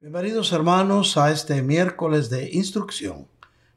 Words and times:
Bienvenidos 0.00 0.52
hermanos 0.52 1.16
a 1.16 1.32
este 1.32 1.60
miércoles 1.60 2.30
de 2.30 2.50
instrucción. 2.52 3.26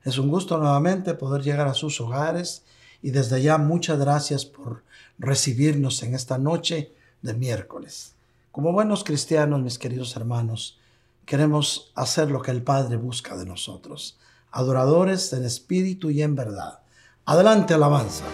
Es 0.04 0.20
un 0.20 0.30
gusto 0.30 0.60
nuevamente 0.60 1.16
poder 1.16 1.42
llegar 1.42 1.68
a 1.68 1.74
sus 1.74 2.00
hogares 2.00 2.64
y 3.02 3.10
desde 3.10 3.42
ya 3.42 3.58
muchas 3.58 3.98
gracias 3.98 4.46
por 4.46 4.84
recibirnos 5.18 6.04
en 6.04 6.14
esta 6.14 6.38
noche 6.38 6.94
de 7.24 7.34
miércoles. 7.34 8.14
Como 8.52 8.72
buenos 8.72 9.04
cristianos, 9.04 9.64
mis 9.64 9.80
queridos 9.80 10.16
hermanos, 10.16 10.78
queremos 11.26 11.92
hacer 11.96 12.30
lo 12.30 12.44
que 12.44 12.52
el 12.52 12.62
Padre 12.62 12.98
busca 12.98 13.36
de 13.36 13.48
nosotros, 13.48 14.20
adoradores 14.52 15.34
en 15.34 15.44
espíritu 15.44 16.12
y 16.12 16.22
en 16.22 16.36
verdad. 16.36 16.82
Adelante, 17.26 17.74
alabanza. 17.74 18.26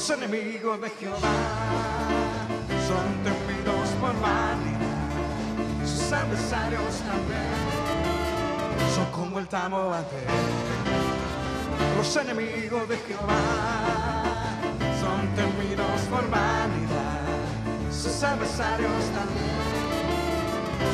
Los 0.00 0.08
enemigos 0.08 0.80
de 0.80 0.88
Jehová 0.88 1.28
son 2.88 3.04
temidos 3.22 3.88
por 4.00 4.18
vanidad, 4.18 5.10
sus 5.84 6.10
adversarios 6.10 6.94
también 7.00 7.52
son 8.94 9.12
como 9.12 9.38
el 9.38 9.46
tamo 9.46 9.92
ante. 9.92 10.16
Los 11.98 12.16
enemigos 12.16 12.88
de 12.88 12.96
Jehová 12.96 14.22
son 15.02 15.34
temidos 15.36 16.00
por 16.10 16.30
vanidad, 16.30 17.20
sus 17.92 18.22
adversarios 18.22 19.04
también 19.14 19.60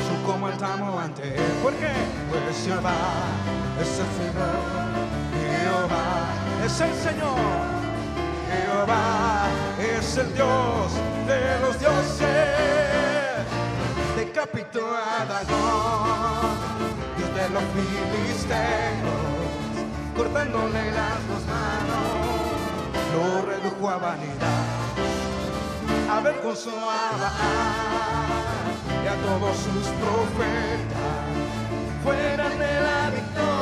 son 0.09 0.25
como 0.25 0.49
el 0.49 0.57
tamo 0.59 0.99
ante. 0.99 1.37
¿Por 1.63 1.73
qué? 1.75 1.93
Pues 2.29 2.65
Jehová 2.65 2.91
es 3.81 3.89
el 3.89 4.11
Señor, 4.19 4.59
Jehová 5.63 6.65
es 6.67 6.81
el 6.81 6.95
Señor. 6.95 7.76
Jehová 8.51 9.49
es 9.79 10.17
el 10.17 10.33
Dios 10.35 10.93
de 11.27 11.61
los 11.61 11.79
dioses. 11.79 12.27
Decapitó 14.17 14.87
a 14.87 15.25
Dagón, 15.25 16.57
Dios 17.17 17.35
de 17.35 17.49
los 17.51 17.63
filisteos, 17.75 19.21
cortándole 20.17 20.93
las 20.93 21.19
dos 21.29 21.45
manos, 21.47 22.07
lo 23.15 23.43
redujo 23.47 23.91
a 23.91 23.97
vanidad. 23.99 24.65
Avergonzó 26.11 26.71
a 26.71 27.11
Baal 27.21 29.05
y 29.05 29.09
a 29.09 29.15
todos 29.27 29.57
sus 29.57 29.87
profetas, 30.01 31.27
fuera 32.03 32.49
de 32.49 32.81
la 32.81 33.11
victoria 33.11 33.56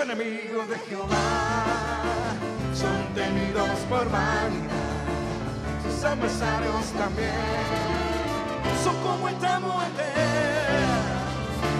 enemigos 0.00 0.68
de 0.68 0.78
Jehová 0.88 1.16
son 2.74 3.14
temidos 3.14 3.78
por 3.88 4.10
vanidad, 4.10 5.04
sus 5.84 6.04
adversarios 6.04 6.86
también 6.98 7.34
son 8.82 8.96
como 9.02 9.28
el 9.28 9.34
tamo 9.36 9.80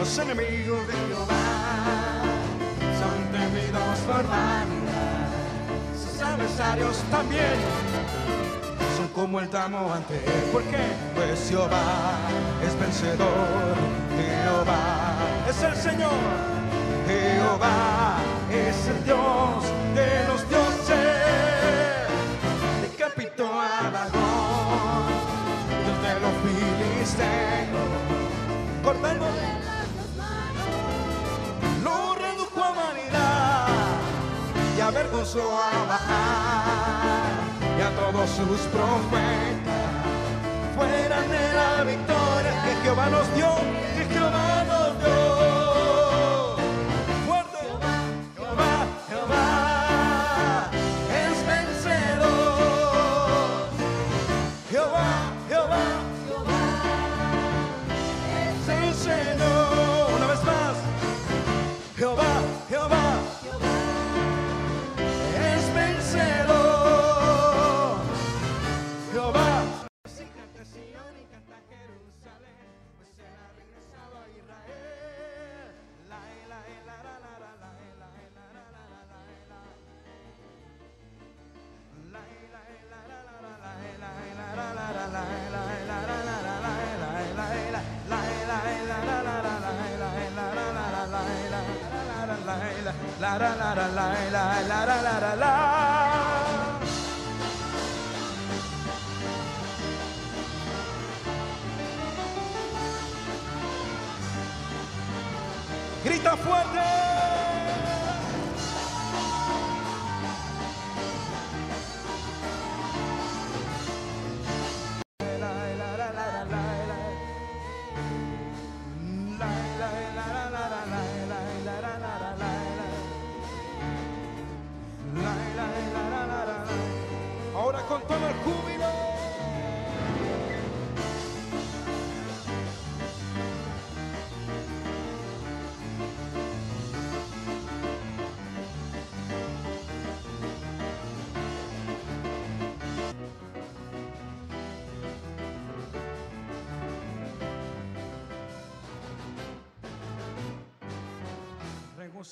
los 0.00 0.18
enemigos 0.18 0.86
de 0.88 0.94
Jehová 0.94 2.22
son 2.98 3.38
temidos 3.38 3.98
por 4.06 4.26
vanidad. 4.26 5.28
Sus 5.92 6.22
adversarios 6.22 6.96
también 7.10 7.58
son 8.96 9.08
como 9.08 9.40
el 9.40 9.50
tamo 9.50 9.92
ante. 9.92 10.18
¿Por 10.50 10.62
qué? 10.62 10.78
Pues 11.14 11.50
Jehová 11.50 12.16
es 12.66 12.80
vencedor. 12.80 13.76
Jehová 14.16 15.16
es 15.50 15.62
el 15.62 15.76
Señor. 15.76 16.59
Jehová 17.10 18.18
es 18.52 18.86
el 18.86 19.04
Dios 19.04 19.64
de 19.94 20.24
los 20.28 20.48
dioses. 20.48 22.08
Decapitó 22.82 23.46
a 23.46 23.90
Dagón, 23.90 25.10
Dios 25.84 25.98
de 26.06 26.12
los 26.22 26.34
filisteos, 26.44 27.88
manos, 29.02 29.34
lo 31.84 32.14
redujo 32.14 32.62
a 32.62 32.72
vanidad 32.82 33.68
y 34.76 34.80
avergonzó 34.80 35.40
a 35.40 35.84
Baal 35.90 37.78
y 37.78 37.82
a 37.82 37.90
todos 38.00 38.30
sus 38.30 38.60
profetas. 38.68 39.90
Fuera 40.76 41.20
de 41.20 41.52
la 41.58 41.84
victoria 41.84 42.52
que 42.64 42.72
Jehová 42.82 43.06
nos 43.10 43.34
dio, 43.34 43.50
que 43.96 44.04
Jehová 44.12 44.64
nos 44.64 45.04
dio. 45.04 45.39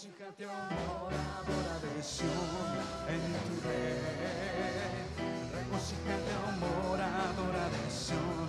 Regocíjate 0.00 0.44
ahora 0.44 1.42
por 1.44 1.90
adhesión 1.90 2.30
en 3.08 3.22
tu 3.42 3.54
red. 3.66 5.02
Regocíjate 5.58 6.32
amor, 6.46 7.00
adoración 7.00 8.46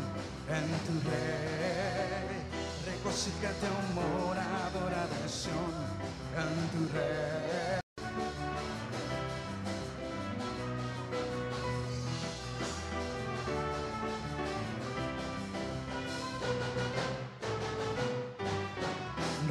en 0.48 0.68
tu 0.86 1.10
rey. 1.10 2.38
Regocíjate 2.86 3.66
amor, 3.66 4.38
adoración 4.38 5.74
en 6.38 6.70
tu 6.70 6.94
rey. 6.94 7.80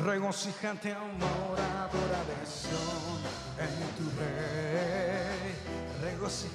regocíjate 0.04 0.92
amor 0.92 1.37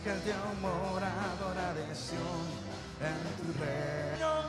Regocíjate, 0.06 0.34
moradora 0.62 1.74
de 1.76 1.96
Sion, 1.96 2.20
en 3.00 3.16
tu. 3.38 3.54
Señor, 4.14 4.44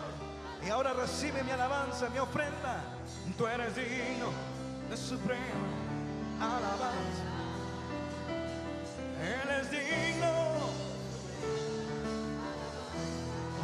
Y 0.67 0.71
ahora 0.71 0.93
recibe 0.95 1.45
mi 1.45 1.53
alabanza, 1.53 2.09
mi 2.11 2.19
ofrenda. 2.19 2.83
Tú 3.39 3.47
eres 3.47 3.77
digno 3.77 4.33
de 4.91 4.97
suprema 4.97 5.39
alabanza. 6.41 7.25
Él 9.23 9.51
es 9.61 9.71
digno. 9.71 10.33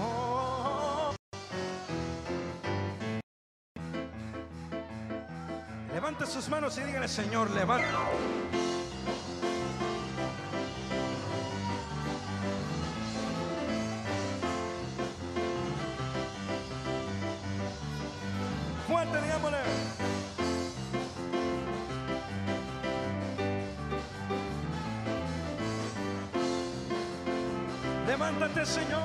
Oh, 0.01 1.15
sus 6.27 6.49
manos 6.49 6.79
y 6.79 6.83
dígale, 6.83 7.09
Señor, 7.09 7.51
levanta. 7.51 7.89
Levántate, 28.51 28.67
Señor. 28.67 29.01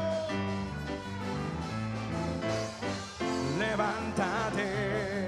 Levántate, 3.60 5.28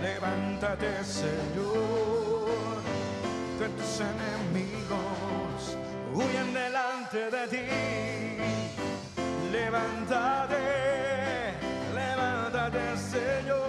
levántate, 0.00 1.04
Señor. 1.04 2.82
Que 3.58 3.68
tus 3.68 4.00
enemigos 4.00 5.76
huyan 6.14 6.54
delante 6.54 7.30
de 7.30 7.48
ti. 7.48 7.66
Levántate, 9.50 10.56
levántate, 11.94 12.96
Señor. 12.96 13.61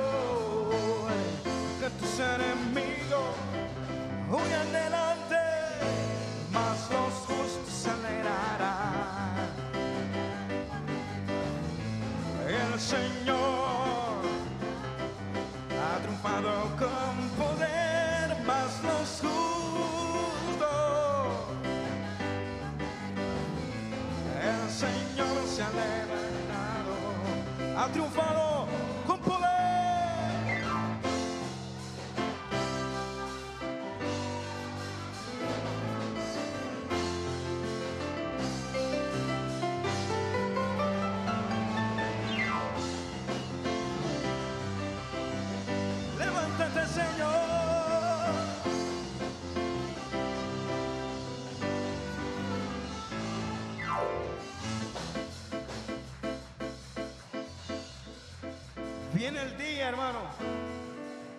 Día, 59.84 59.90
hermano, 59.90 60.20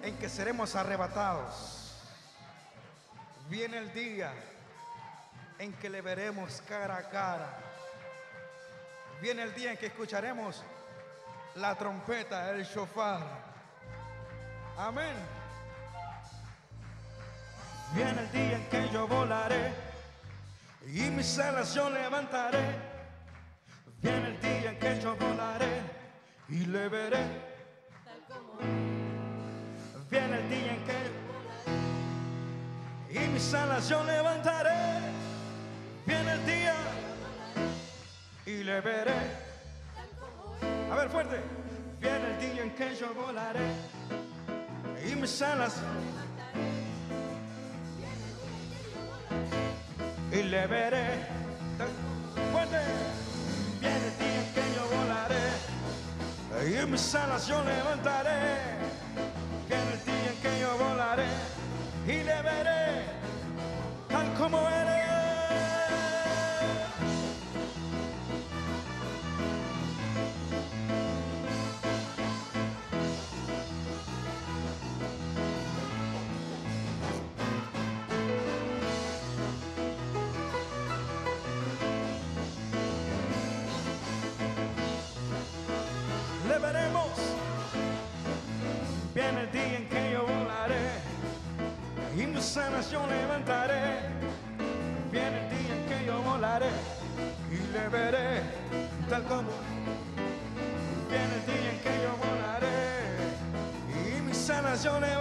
en 0.02 0.18
que 0.18 0.28
seremos 0.28 0.76
arrebatados. 0.76 1.94
Viene 3.48 3.78
el 3.78 3.90
día 3.94 4.34
en 5.58 5.72
que 5.72 5.88
le 5.88 6.02
veremos 6.02 6.62
cara 6.68 6.98
a 6.98 7.08
cara. 7.08 7.58
Viene 9.22 9.44
el 9.44 9.54
día 9.54 9.70
en 9.70 9.78
que 9.78 9.86
escucharemos 9.86 10.62
la 11.54 11.74
trompeta, 11.74 12.50
el 12.50 12.64
shofar. 12.64 13.22
Amén. 14.76 15.16
Viene 17.94 18.20
el 18.20 18.30
día 18.30 18.56
en 18.56 18.68
que 18.68 18.90
yo 18.90 19.08
volaré 19.08 19.72
y 20.86 21.00
mis 21.10 21.38
alas 21.38 21.74
yo 21.74 21.88
levantaré. 21.88 22.76
Viene 24.02 24.28
el 24.28 24.40
día 24.42 24.70
en 24.72 24.78
que 24.78 25.00
yo 25.00 25.16
volaré 25.16 25.80
y 26.50 26.66
le 26.66 26.88
veré. 26.90 27.53
Viene 30.14 30.36
el 30.36 30.48
día 30.48 30.72
en 30.74 30.84
que 30.84 30.94
y 33.20 33.28
mis 33.30 33.52
alas 33.52 33.88
yo 33.88 34.04
levantaré. 34.04 34.70
Viene 36.06 36.32
el 36.34 36.46
día 36.46 36.74
y 38.46 38.62
le 38.62 38.80
veré. 38.80 39.16
A 40.92 40.94
ver, 40.94 41.08
fuerte. 41.08 41.40
Viene 42.00 42.30
el 42.30 42.38
día 42.38 42.62
en 42.62 42.70
que 42.76 42.94
yo 42.94 43.12
volaré 43.12 43.72
y 45.04 45.16
mis 45.16 45.42
alas 45.42 45.82
y 50.30 50.42
le 50.44 50.66
veré. 50.68 51.26
Fuerte. 52.52 52.80
Viene 53.80 54.06
el 54.06 54.18
día 54.18 54.40
en 54.46 54.54
que 54.54 54.62
yo 54.76 54.86
volaré 54.96 55.44
y 56.70 56.86
mis 56.86 57.14
alas 57.16 57.48
yo 57.48 57.64
levantaré. 57.64 58.73
Mis 104.84 104.92
alas 104.92 105.13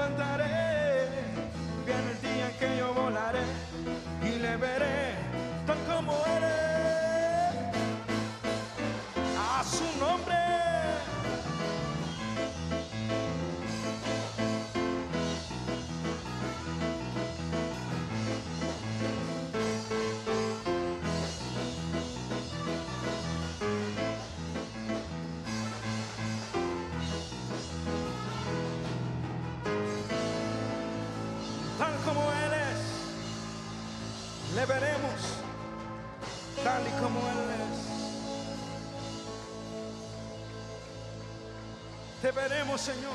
veremos, 42.35 42.81
Señor, 42.81 43.13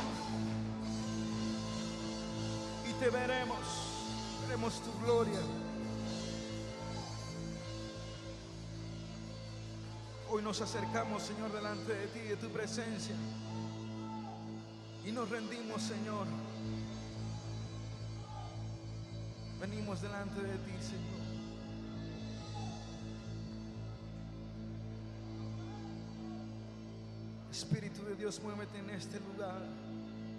y 2.89 2.93
te 2.95 3.11
veremos, 3.11 3.59
veremos 4.43 4.81
tu 4.83 4.93
gloria. 5.05 5.41
Hoy 10.31 10.43
nos 10.43 10.61
acercamos, 10.61 11.23
Señor, 11.23 11.53
delante 11.53 11.95
de 11.95 12.07
ti, 12.09 12.21
de 12.21 12.37
tu 12.37 12.49
presencia, 12.51 13.15
y 15.05 15.11
nos 15.11 15.29
rendimos, 15.31 15.83
Señor. 15.83 16.27
Venimos 19.61 20.01
delante 20.01 20.41
de 20.41 20.57
ti, 20.59 20.73
Señor. 20.81 21.19
Espíritu 27.51 27.88
Dios, 28.19 28.41
muévete 28.43 28.77
en 28.79 28.91
este 28.91 29.21
lugar, 29.21 29.63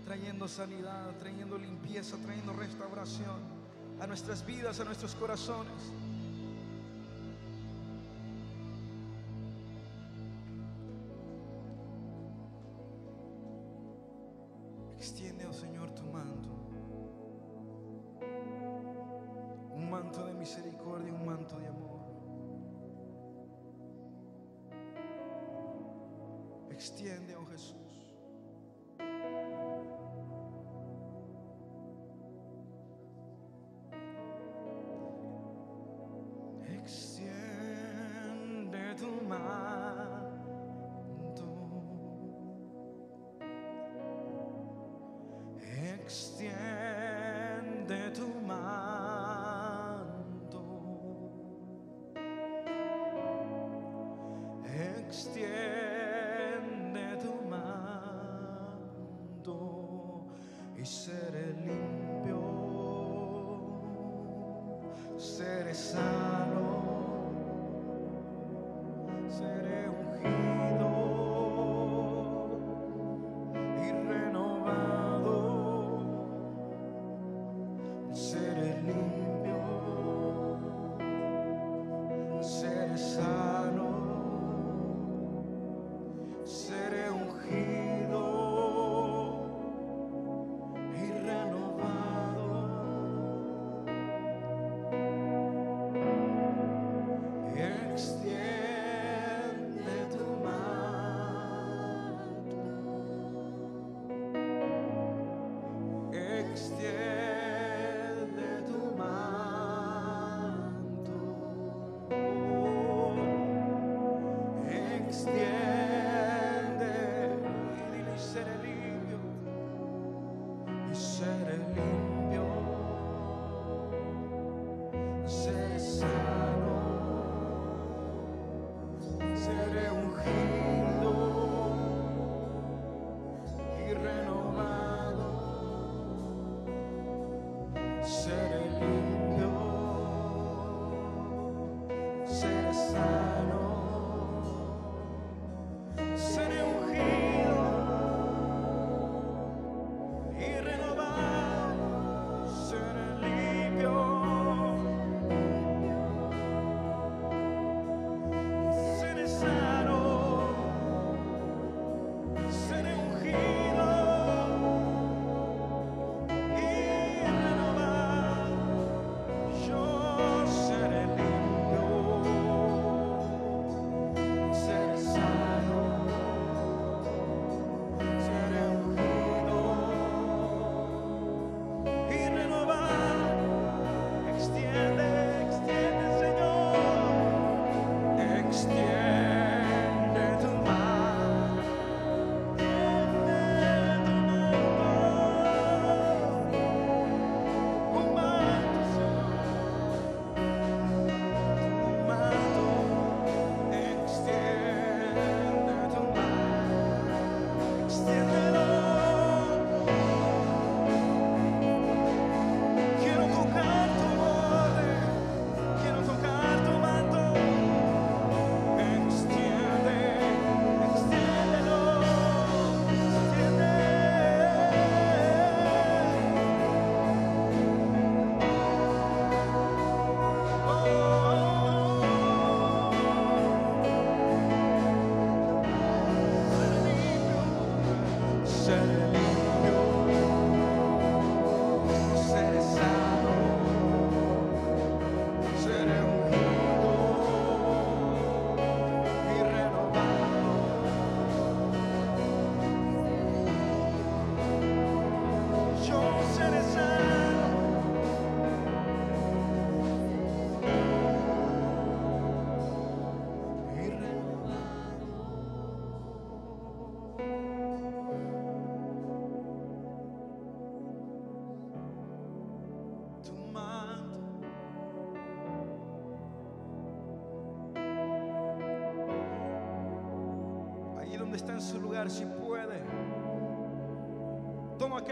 trayendo 0.04 0.50
sanidad, 0.50 1.16
trayendo 1.18 1.58
limpieza, 1.58 2.18
trayendo 2.18 2.52
restauración 2.52 3.40
a 4.02 4.06
nuestras 4.06 4.46
vidas, 4.46 4.82
a 4.82 4.84
nuestros 4.84 5.16
corazones. 5.16 5.72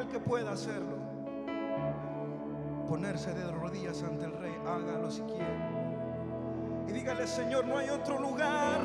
que 0.08 0.20
pueda 0.20 0.52
hacerlo, 0.52 0.98
ponerse 2.88 3.34
de 3.34 3.52
rodillas 3.52 4.04
ante 4.04 4.26
el 4.26 4.34
rey, 4.34 4.54
hágalo 4.65 5.12
si 5.12 5.22
quiere. 5.22 5.58
Y 6.88 6.91
dígale, 6.91 7.28
Señor, 7.28 7.65
no 7.65 7.78
hay 7.78 7.89
otro 7.89 8.20
lugar, 8.20 8.82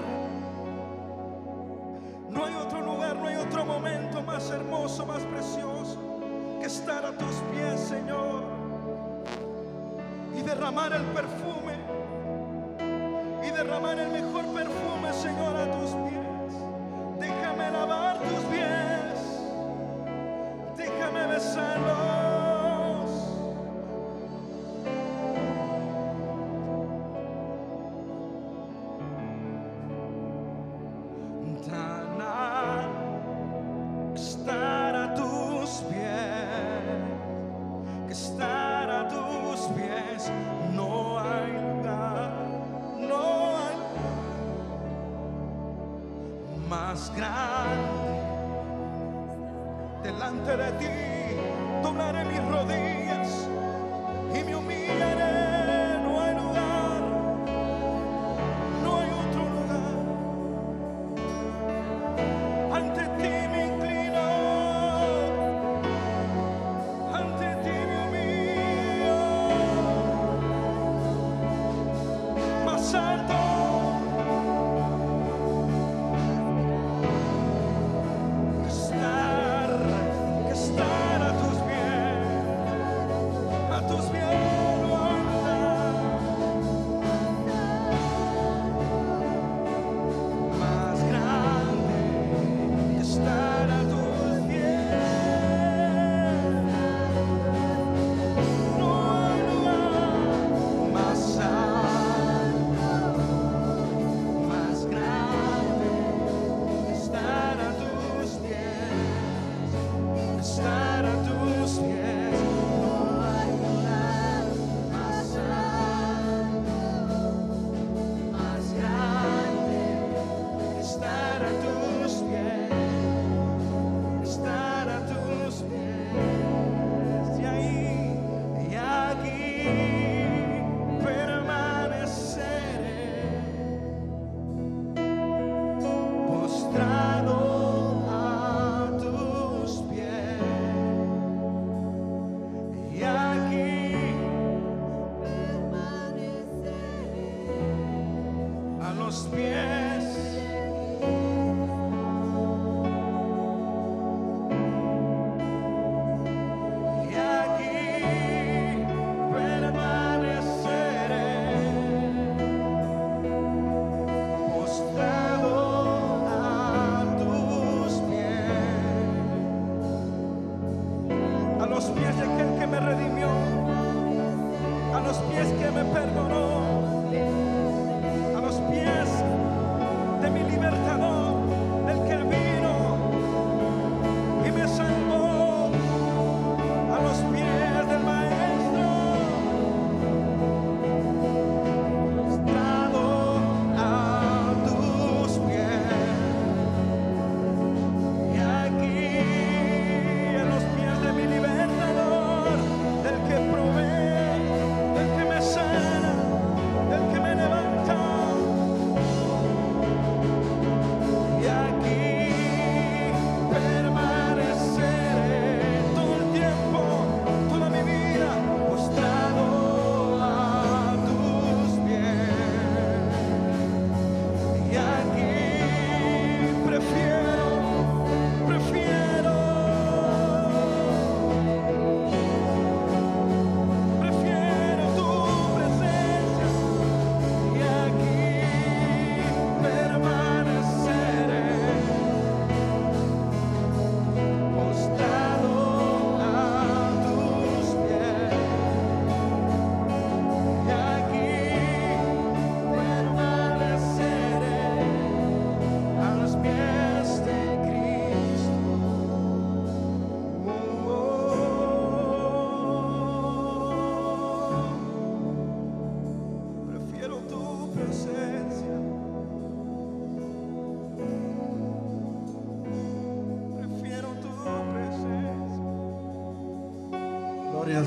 no 2.31 2.45
hay 2.45 2.55
otro 2.55 2.81
lugar, 2.81 3.17
no 3.17 3.27
hay 3.29 3.37
otro 3.37 3.65
momento 3.65 4.23
más 4.23 4.51
hermoso, 4.51 5.07
más 5.07 5.23
precioso 5.25 5.99
que 6.61 6.67
estar 6.67 7.05
a 7.05 7.13
tus 7.13 7.35
pies, 7.53 7.81
Señor, 7.81 8.45
y 10.37 10.43
derramar 10.43 10.93
el 10.93 11.03
perfume 11.07 11.42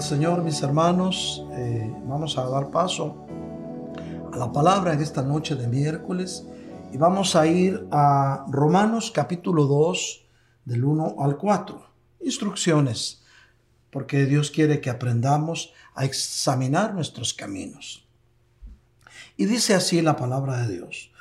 Señor, 0.01 0.43
mis 0.43 0.62
hermanos. 0.62 1.45
Eh, 1.53 1.93
vamos 2.05 2.38
a 2.38 2.47
dar 2.49 2.69
paso 2.69 3.25
a 4.31 4.38
la 4.38 4.51
palabra 4.51 4.93
en 4.93 5.01
esta 5.01 5.21
noche 5.21 5.55
de 5.55 5.67
miércoles 5.67 6.45
y 6.91 6.97
vamos 6.97 7.36
a 7.36 7.47
ir 7.47 7.88
a 7.91 8.45
Romanos 8.49 9.12
capítulo 9.12 9.65
2 9.65 10.25
del 10.65 10.84
1 10.84 11.15
al 11.19 11.38
4. 11.38 11.89
Instrucciones, 12.21 13.23
porque 13.89 14.25
Dios 14.25 14.51
quiere 14.51 14.81
que 14.81 14.89
aprendamos 14.89 15.73
a 15.93 16.03
examinar 16.03 16.93
nuestros 16.93 17.34
caminos. 17.34 18.08
Y 19.38 19.45
dice 19.45 19.75
así 19.75 20.01
la 20.01 20.15
palabra 20.15 20.65
de 20.65 20.73
Dios, 20.73 21.12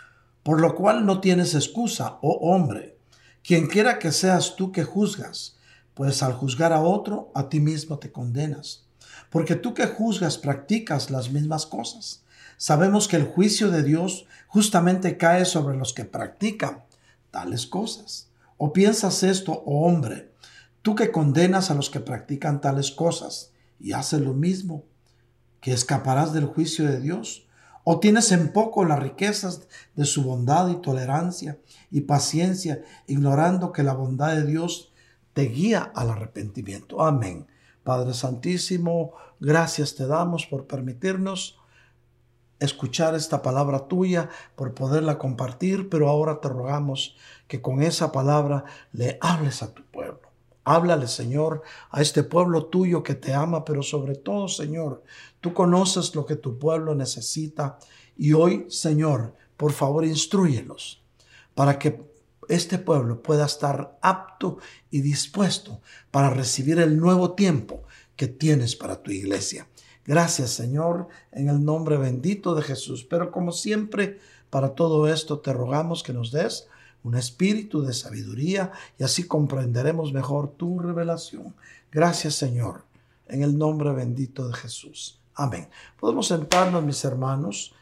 por 0.42 0.60
lo 0.60 0.74
cual 0.74 1.06
no 1.06 1.20
tienes 1.20 1.54
excusa, 1.54 2.18
oh 2.22 2.38
hombre, 2.52 2.98
quien 3.42 3.68
quiera 3.68 3.98
que 3.98 4.10
seas 4.10 4.56
tú 4.56 4.72
que 4.72 4.84
juzgas, 4.84 5.58
pues 5.94 6.22
al 6.22 6.34
juzgar 6.34 6.72
a 6.72 6.82
otro, 6.82 7.30
a 7.34 7.48
ti 7.48 7.60
mismo 7.60 7.98
te 7.98 8.12
condenas. 8.12 8.86
Porque 9.30 9.54
tú 9.54 9.74
que 9.74 9.86
juzgas 9.86 10.38
practicas 10.38 11.10
las 11.10 11.30
mismas 11.30 11.66
cosas. 11.66 12.24
Sabemos 12.56 13.08
que 13.08 13.16
el 13.16 13.24
juicio 13.24 13.70
de 13.70 13.82
Dios 13.82 14.26
justamente 14.46 15.16
cae 15.16 15.44
sobre 15.44 15.76
los 15.76 15.92
que 15.92 16.04
practican 16.04 16.84
tales 17.30 17.66
cosas. 17.66 18.28
¿O 18.56 18.72
piensas 18.72 19.22
esto, 19.22 19.62
oh 19.66 19.86
hombre, 19.86 20.32
tú 20.82 20.94
que 20.94 21.10
condenas 21.10 21.70
a 21.70 21.74
los 21.74 21.90
que 21.90 22.00
practican 22.00 22.60
tales 22.60 22.90
cosas 22.92 23.52
y 23.80 23.92
haces 23.92 24.20
lo 24.20 24.34
mismo, 24.34 24.84
que 25.60 25.72
escaparás 25.72 26.32
del 26.32 26.46
juicio 26.46 26.86
de 26.86 27.00
Dios? 27.00 27.46
¿O 27.82 28.00
tienes 28.00 28.32
en 28.32 28.52
poco 28.52 28.84
las 28.84 29.00
riquezas 29.00 29.62
de 29.94 30.04
su 30.04 30.22
bondad 30.22 30.68
y 30.68 30.76
tolerancia 30.76 31.58
y 31.90 32.02
paciencia, 32.02 32.82
ignorando 33.06 33.72
que 33.72 33.82
la 33.82 33.92
bondad 33.92 34.34
de 34.36 34.46
Dios 34.46 34.93
te 35.34 35.42
guía 35.42 35.92
al 35.94 36.10
arrepentimiento? 36.10 37.02
Amén. 37.02 37.46
Padre 37.82 38.14
Santísimo, 38.14 39.12
gracias 39.40 39.94
te 39.94 40.06
damos 40.06 40.46
por 40.46 40.66
permitirnos 40.66 41.58
escuchar 42.58 43.14
esta 43.14 43.42
palabra 43.42 43.88
tuya, 43.88 44.30
por 44.56 44.72
poderla 44.72 45.18
compartir, 45.18 45.90
pero 45.90 46.08
ahora 46.08 46.40
te 46.40 46.48
rogamos 46.48 47.16
que 47.46 47.60
con 47.60 47.82
esa 47.82 48.10
palabra 48.10 48.64
le 48.92 49.18
hables 49.20 49.62
a 49.62 49.74
tu 49.74 49.84
pueblo. 49.84 50.20
Háblale, 50.64 51.08
Señor, 51.08 51.62
a 51.90 52.00
este 52.00 52.22
pueblo 52.22 52.66
tuyo 52.66 53.02
que 53.02 53.14
te 53.14 53.34
ama, 53.34 53.66
pero 53.66 53.82
sobre 53.82 54.14
todo, 54.14 54.48
Señor, 54.48 55.02
tú 55.42 55.52
conoces 55.52 56.14
lo 56.14 56.24
que 56.24 56.36
tu 56.36 56.58
pueblo 56.58 56.94
necesita 56.94 57.78
y 58.16 58.32
hoy, 58.32 58.64
Señor, 58.70 59.34
por 59.58 59.72
favor, 59.72 60.06
instruyelos 60.06 61.02
para 61.54 61.78
que 61.78 62.13
este 62.48 62.78
pueblo 62.78 63.22
pueda 63.22 63.46
estar 63.46 63.98
apto 64.02 64.58
y 64.90 65.00
dispuesto 65.00 65.80
para 66.10 66.30
recibir 66.30 66.78
el 66.78 66.98
nuevo 66.98 67.32
tiempo 67.32 67.82
que 68.16 68.28
tienes 68.28 68.76
para 68.76 69.02
tu 69.02 69.10
iglesia. 69.10 69.66
Gracias, 70.06 70.50
Señor, 70.50 71.08
en 71.32 71.48
el 71.48 71.64
nombre 71.64 71.96
bendito 71.96 72.54
de 72.54 72.62
Jesús. 72.62 73.04
Pero 73.04 73.30
como 73.30 73.52
siempre, 73.52 74.18
para 74.50 74.74
todo 74.74 75.08
esto 75.08 75.38
te 75.40 75.52
rogamos 75.52 76.02
que 76.02 76.12
nos 76.12 76.30
des 76.30 76.68
un 77.02 77.16
espíritu 77.16 77.82
de 77.82 77.92
sabiduría 77.92 78.72
y 78.98 79.04
así 79.04 79.26
comprenderemos 79.26 80.12
mejor 80.12 80.52
tu 80.52 80.78
revelación. 80.78 81.54
Gracias, 81.92 82.34
Señor, 82.34 82.84
en 83.28 83.42
el 83.42 83.56
nombre 83.56 83.92
bendito 83.92 84.48
de 84.48 84.54
Jesús. 84.54 85.20
Amén. 85.34 85.68
Podemos 86.00 86.28
sentarnos, 86.28 86.82
mis 86.82 87.04
hermanos. 87.04 87.74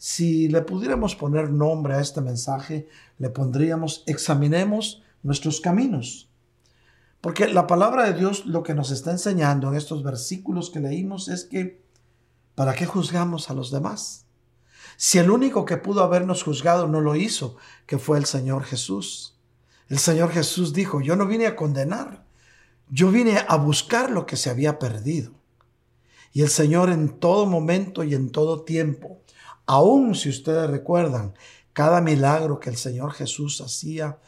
Si 0.00 0.48
le 0.48 0.62
pudiéramos 0.62 1.14
poner 1.14 1.50
nombre 1.50 1.92
a 1.92 2.00
este 2.00 2.22
mensaje, 2.22 2.88
le 3.18 3.28
pondríamos 3.28 4.02
examinemos 4.06 5.02
nuestros 5.22 5.60
caminos. 5.60 6.30
Porque 7.20 7.48
la 7.48 7.66
palabra 7.66 8.04
de 8.04 8.18
Dios 8.18 8.46
lo 8.46 8.62
que 8.62 8.72
nos 8.72 8.92
está 8.92 9.10
enseñando 9.10 9.68
en 9.68 9.76
estos 9.76 10.02
versículos 10.02 10.70
que 10.70 10.80
leímos 10.80 11.28
es 11.28 11.44
que 11.44 11.82
¿para 12.54 12.72
qué 12.72 12.86
juzgamos 12.86 13.50
a 13.50 13.52
los 13.52 13.70
demás? 13.70 14.24
Si 14.96 15.18
el 15.18 15.30
único 15.30 15.66
que 15.66 15.76
pudo 15.76 16.02
habernos 16.02 16.44
juzgado 16.44 16.88
no 16.88 17.02
lo 17.02 17.14
hizo, 17.14 17.58
que 17.84 17.98
fue 17.98 18.16
el 18.16 18.24
Señor 18.24 18.64
Jesús. 18.64 19.38
El 19.90 19.98
Señor 19.98 20.30
Jesús 20.30 20.72
dijo, 20.72 21.02
yo 21.02 21.14
no 21.14 21.26
vine 21.26 21.46
a 21.46 21.56
condenar, 21.56 22.24
yo 22.88 23.10
vine 23.10 23.44
a 23.46 23.56
buscar 23.56 24.10
lo 24.10 24.24
que 24.24 24.38
se 24.38 24.48
había 24.48 24.78
perdido. 24.78 25.32
Y 26.32 26.40
el 26.40 26.48
Señor 26.48 26.88
en 26.88 27.18
todo 27.18 27.44
momento 27.44 28.02
y 28.02 28.14
en 28.14 28.30
todo 28.30 28.62
tiempo, 28.62 29.20
aun 29.70 30.16
si 30.16 30.28
ustedes 30.28 30.68
recuerdan, 30.68 31.32
cada 31.72 32.00
milagro 32.00 32.58
que 32.58 32.70
el 32.70 32.76
Señor 32.76 33.12
Jesús 33.12 33.60
hacía, 33.60 34.18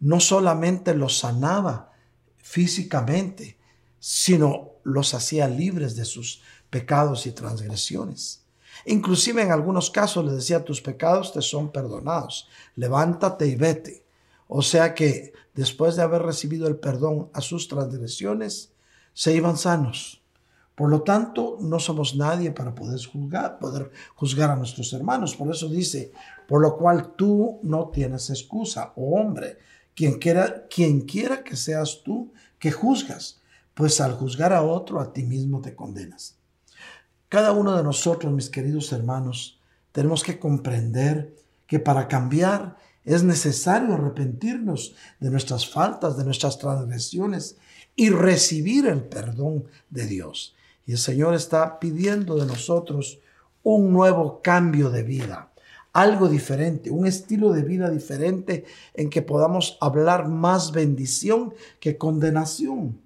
no 0.00 0.18
solamente 0.18 0.92
los 0.92 1.18
sanaba 1.18 1.92
físicamente, 2.36 3.56
sino 4.00 4.72
los 4.82 5.14
hacía 5.14 5.46
libres 5.46 5.94
de 5.94 6.04
sus 6.04 6.42
pecados 6.68 7.26
y 7.26 7.30
transgresiones. 7.30 8.42
Inclusive 8.86 9.40
en 9.40 9.52
algunos 9.52 9.88
casos 9.88 10.24
le 10.24 10.32
decía, 10.32 10.64
tus 10.64 10.80
pecados 10.80 11.32
te 11.32 11.42
son 11.42 11.70
perdonados, 11.70 12.48
levántate 12.74 13.46
y 13.46 13.54
vete. 13.54 14.04
O 14.48 14.62
sea 14.62 14.94
que 14.94 15.32
después 15.54 15.94
de 15.94 16.02
haber 16.02 16.22
recibido 16.22 16.66
el 16.66 16.76
perdón 16.76 17.30
a 17.34 17.40
sus 17.40 17.68
transgresiones, 17.68 18.72
se 19.12 19.32
iban 19.32 19.56
sanos. 19.56 20.17
Por 20.78 20.90
lo 20.90 21.02
tanto, 21.02 21.58
no 21.60 21.80
somos 21.80 22.14
nadie 22.14 22.52
para 22.52 22.72
poder 22.72 23.04
juzgar, 23.04 23.58
poder 23.58 23.90
juzgar 24.14 24.50
a 24.50 24.54
nuestros 24.54 24.92
hermanos. 24.92 25.34
Por 25.34 25.50
eso 25.50 25.68
dice, 25.68 26.12
por 26.46 26.62
lo 26.62 26.76
cual 26.76 27.16
tú 27.16 27.58
no 27.64 27.88
tienes 27.88 28.30
excusa, 28.30 28.92
oh 28.94 29.18
hombre, 29.18 29.58
quien 29.96 30.20
quiera, 30.20 30.68
quien 30.68 31.00
quiera 31.00 31.42
que 31.42 31.56
seas 31.56 32.02
tú 32.04 32.32
que 32.60 32.70
juzgas, 32.70 33.40
pues 33.74 34.00
al 34.00 34.12
juzgar 34.12 34.52
a 34.52 34.62
otro, 34.62 35.00
a 35.00 35.12
ti 35.12 35.24
mismo 35.24 35.60
te 35.60 35.74
condenas. 35.74 36.36
Cada 37.28 37.50
uno 37.50 37.76
de 37.76 37.82
nosotros, 37.82 38.32
mis 38.32 38.48
queridos 38.48 38.92
hermanos, 38.92 39.58
tenemos 39.90 40.22
que 40.22 40.38
comprender 40.38 41.34
que 41.66 41.80
para 41.80 42.06
cambiar 42.06 42.76
es 43.04 43.24
necesario 43.24 43.94
arrepentirnos 43.94 44.94
de 45.18 45.28
nuestras 45.28 45.68
faltas, 45.68 46.16
de 46.16 46.24
nuestras 46.24 46.56
transgresiones 46.56 47.56
y 47.96 48.10
recibir 48.10 48.86
el 48.86 49.02
perdón 49.02 49.64
de 49.90 50.06
Dios. 50.06 50.54
Y 50.88 50.92
el 50.92 50.98
Señor 50.98 51.34
está 51.34 51.78
pidiendo 51.78 52.36
de 52.36 52.46
nosotros 52.46 53.20
un 53.62 53.92
nuevo 53.92 54.40
cambio 54.40 54.88
de 54.88 55.02
vida, 55.02 55.52
algo 55.92 56.30
diferente, 56.30 56.90
un 56.90 57.06
estilo 57.06 57.52
de 57.52 57.60
vida 57.60 57.90
diferente 57.90 58.64
en 58.94 59.10
que 59.10 59.20
podamos 59.20 59.76
hablar 59.82 60.28
más 60.28 60.72
bendición 60.72 61.52
que 61.78 61.98
condenación. 61.98 62.98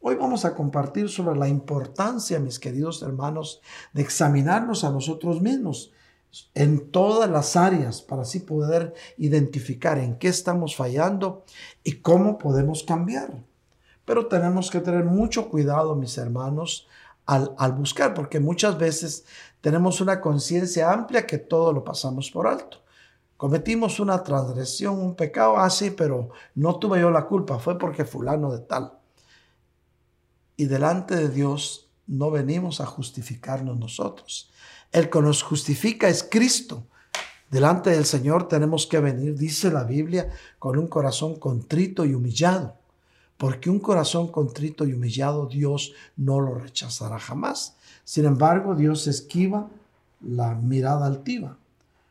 Hoy 0.00 0.16
vamos 0.16 0.44
a 0.44 0.56
compartir 0.56 1.08
sobre 1.08 1.38
la 1.38 1.46
importancia, 1.46 2.40
mis 2.40 2.58
queridos 2.58 3.00
hermanos, 3.02 3.60
de 3.92 4.02
examinarnos 4.02 4.82
a 4.82 4.90
nosotros 4.90 5.40
mismos 5.40 5.92
en 6.52 6.90
todas 6.90 7.30
las 7.30 7.54
áreas 7.54 8.02
para 8.02 8.22
así 8.22 8.40
poder 8.40 8.92
identificar 9.16 10.00
en 10.00 10.16
qué 10.16 10.26
estamos 10.26 10.74
fallando 10.74 11.44
y 11.84 11.98
cómo 12.00 12.38
podemos 12.38 12.82
cambiar. 12.82 13.44
Pero 14.08 14.26
tenemos 14.26 14.70
que 14.70 14.80
tener 14.80 15.04
mucho 15.04 15.50
cuidado, 15.50 15.94
mis 15.94 16.16
hermanos, 16.16 16.87
al, 17.28 17.72
buscar, 17.72 18.14
porque 18.14 18.40
muchas 18.40 18.78
veces 18.78 19.26
tenemos 19.60 20.00
una 20.00 20.20
conciencia 20.20 20.90
amplia 20.90 21.26
que 21.26 21.36
todo 21.36 21.74
lo 21.74 21.84
pasamos 21.84 22.30
por 22.30 22.46
alto. 22.46 22.78
Cometimos 23.36 24.00
una 24.00 24.22
transgresión, 24.22 24.98
un 24.98 25.14
pecado 25.14 25.58
así, 25.58 25.88
ah, 25.88 25.94
pero 25.96 26.30
no 26.54 26.78
tuve 26.78 27.00
yo 27.00 27.10
la 27.10 27.26
culpa, 27.26 27.58
fue 27.58 27.78
porque 27.78 28.06
fulano 28.06 28.50
de 28.50 28.60
tal. 28.60 28.94
Y 30.56 30.64
delante 30.64 31.16
de 31.16 31.28
Dios 31.28 31.90
no 32.06 32.30
venimos 32.30 32.80
a 32.80 32.86
justificarnos 32.86 33.78
nosotros. 33.78 34.50
El 34.90 35.10
que 35.10 35.20
nos 35.20 35.42
justifica 35.42 36.08
es 36.08 36.26
Cristo. 36.28 36.86
Delante 37.50 37.90
del 37.90 38.06
Señor 38.06 38.48
tenemos 38.48 38.86
que 38.86 39.00
venir, 39.00 39.36
dice 39.36 39.70
la 39.70 39.84
Biblia, 39.84 40.30
con 40.58 40.78
un 40.78 40.88
corazón 40.88 41.38
contrito 41.38 42.06
y 42.06 42.14
humillado 42.14 42.77
porque 43.38 43.70
un 43.70 43.78
corazón 43.78 44.28
contrito 44.28 44.84
y 44.84 44.92
humillado 44.92 45.46
Dios 45.46 45.94
no 46.16 46.40
lo 46.40 46.56
rechazará 46.56 47.18
jamás. 47.18 47.76
Sin 48.04 48.26
embargo, 48.26 48.74
Dios 48.74 49.06
esquiva 49.06 49.68
la 50.20 50.54
mirada 50.54 51.06
altiva. 51.06 51.56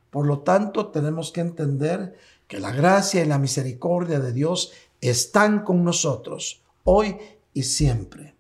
Por 0.10 0.26
lo 0.26 0.40
tanto, 0.40 0.88
tenemos 0.88 1.32
que 1.32 1.42
entender 1.42 2.18
que 2.48 2.60
la 2.60 2.72
gracia 2.72 3.24
y 3.24 3.28
la 3.28 3.38
misericordia 3.38 4.20
de 4.20 4.32
Dios 4.32 4.72
están 5.02 5.64
con 5.64 5.84
nosotros 5.84 6.62
hoy 6.86 7.18
y 7.54 7.64
siempre. 7.64 8.34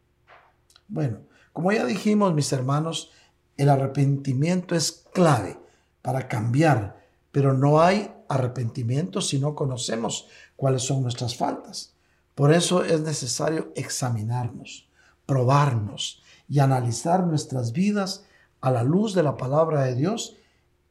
Bueno, 0.87 1.19
como 1.51 1.73
ya 1.73 1.85
dijimos, 1.85 2.33
mis 2.33 2.53
hermanos, 2.53 3.11
el 3.57 3.67
arrepentimiento 3.67 4.75
es 4.75 5.03
clave 5.13 5.59
para 6.01 6.29
cambiar, 6.29 7.03
pero 7.33 7.53
no 7.53 7.81
hay 7.81 8.13
arrepentimiento 8.29 9.19
si 9.19 9.39
no 9.39 9.55
conocemos 9.55 10.27
cuáles 10.55 10.83
son 10.83 11.01
nuestras 11.01 11.35
faltas. 11.35 11.96
Por 12.37 12.53
eso 12.53 12.83
es 12.83 13.01
necesario 13.01 13.71
examinarnos, 13.75 14.87
probarnos 15.25 16.21
y 16.47 16.59
analizar 16.59 17.25
nuestras 17.25 17.71
vidas 17.71 18.25
a 18.61 18.69
la 18.69 18.83
luz 18.83 19.15
de 19.15 19.23
la 19.23 19.37
palabra 19.37 19.85
de 19.85 19.95
Dios 19.95 20.37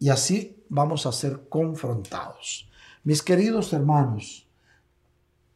y 0.01 0.09
así 0.09 0.61
vamos 0.69 1.07
a 1.07 1.13
ser 1.13 1.49
confrontados. 1.49 2.69
Mis 3.05 3.23
queridos 3.23 3.73
hermanos, 3.73 4.49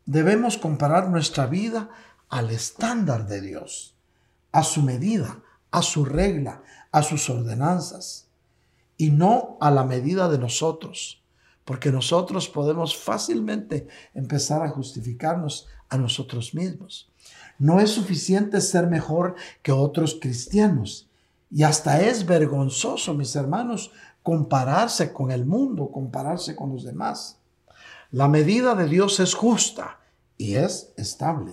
debemos 0.07 0.59
comparar 0.59 1.11
nuestra 1.11 1.47
vida 1.47 1.91
al 2.29 2.51
estándar 2.51 3.27
de 3.27 3.41
Dios, 3.41 3.97
a 4.53 4.63
su 4.63 4.83
medida, 4.83 5.41
a 5.73 5.83
su 5.83 6.05
regla, 6.05 6.63
a 6.93 7.03
sus 7.03 7.29
ordenanzas, 7.29 8.29
y 8.97 9.11
no 9.11 9.59
a 9.61 9.73
la 9.73 9.83
medida 9.83 10.29
de 10.29 10.39
nosotros, 10.39 11.25
porque 11.65 11.91
nosotros 11.91 12.49
podemos 12.49 12.97
fácilmente 12.97 13.89
empezar 14.15 14.63
a 14.63 14.69
justificarnos 14.69 15.67
a 15.91 15.99
nosotros 15.99 16.55
mismos. 16.55 17.11
No 17.59 17.81
es 17.81 17.91
suficiente 17.91 18.61
ser 18.61 18.87
mejor 18.87 19.35
que 19.63 19.73
otros 19.73 20.19
cristianos. 20.21 21.09
Y 21.51 21.65
hasta 21.65 22.01
es 22.01 22.25
vergonzoso, 22.25 23.13
mis 23.13 23.37
hermanos, 23.37 23.91
compararse 24.23 25.13
con 25.13 25.31
el 25.31 25.45
mundo, 25.45 25.91
compararse 25.91 26.57
con 26.57 26.73
los 26.73 26.85
demás. 26.85 27.39
La 28.11 28.29
medida 28.29 28.75
de 28.75 28.87
Dios 28.87 29.21
es 29.21 29.35
justa 29.35 30.01
y 30.39 30.55
es 30.55 30.93
estable. 30.97 31.53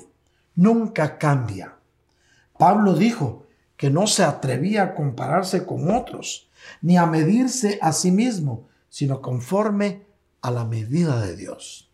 Nunca 0.56 1.18
cambia. 1.18 1.76
Pablo 2.58 2.94
dijo 2.94 3.46
que 3.76 3.90
no 3.90 4.08
se 4.08 4.24
atrevía 4.24 4.84
a 4.84 4.96
compararse 4.96 5.66
con 5.66 5.94
otros, 5.94 6.50
ni 6.82 6.98
a 6.98 7.06
medirse 7.06 7.78
a 7.82 7.92
sí 7.92 8.12
mismo, 8.12 8.68
sino 8.90 9.22
conforme 9.22 10.06
a 10.42 10.52
la 10.52 10.66
medida 10.66 11.22
de 11.22 11.36
Dios. 11.36 11.87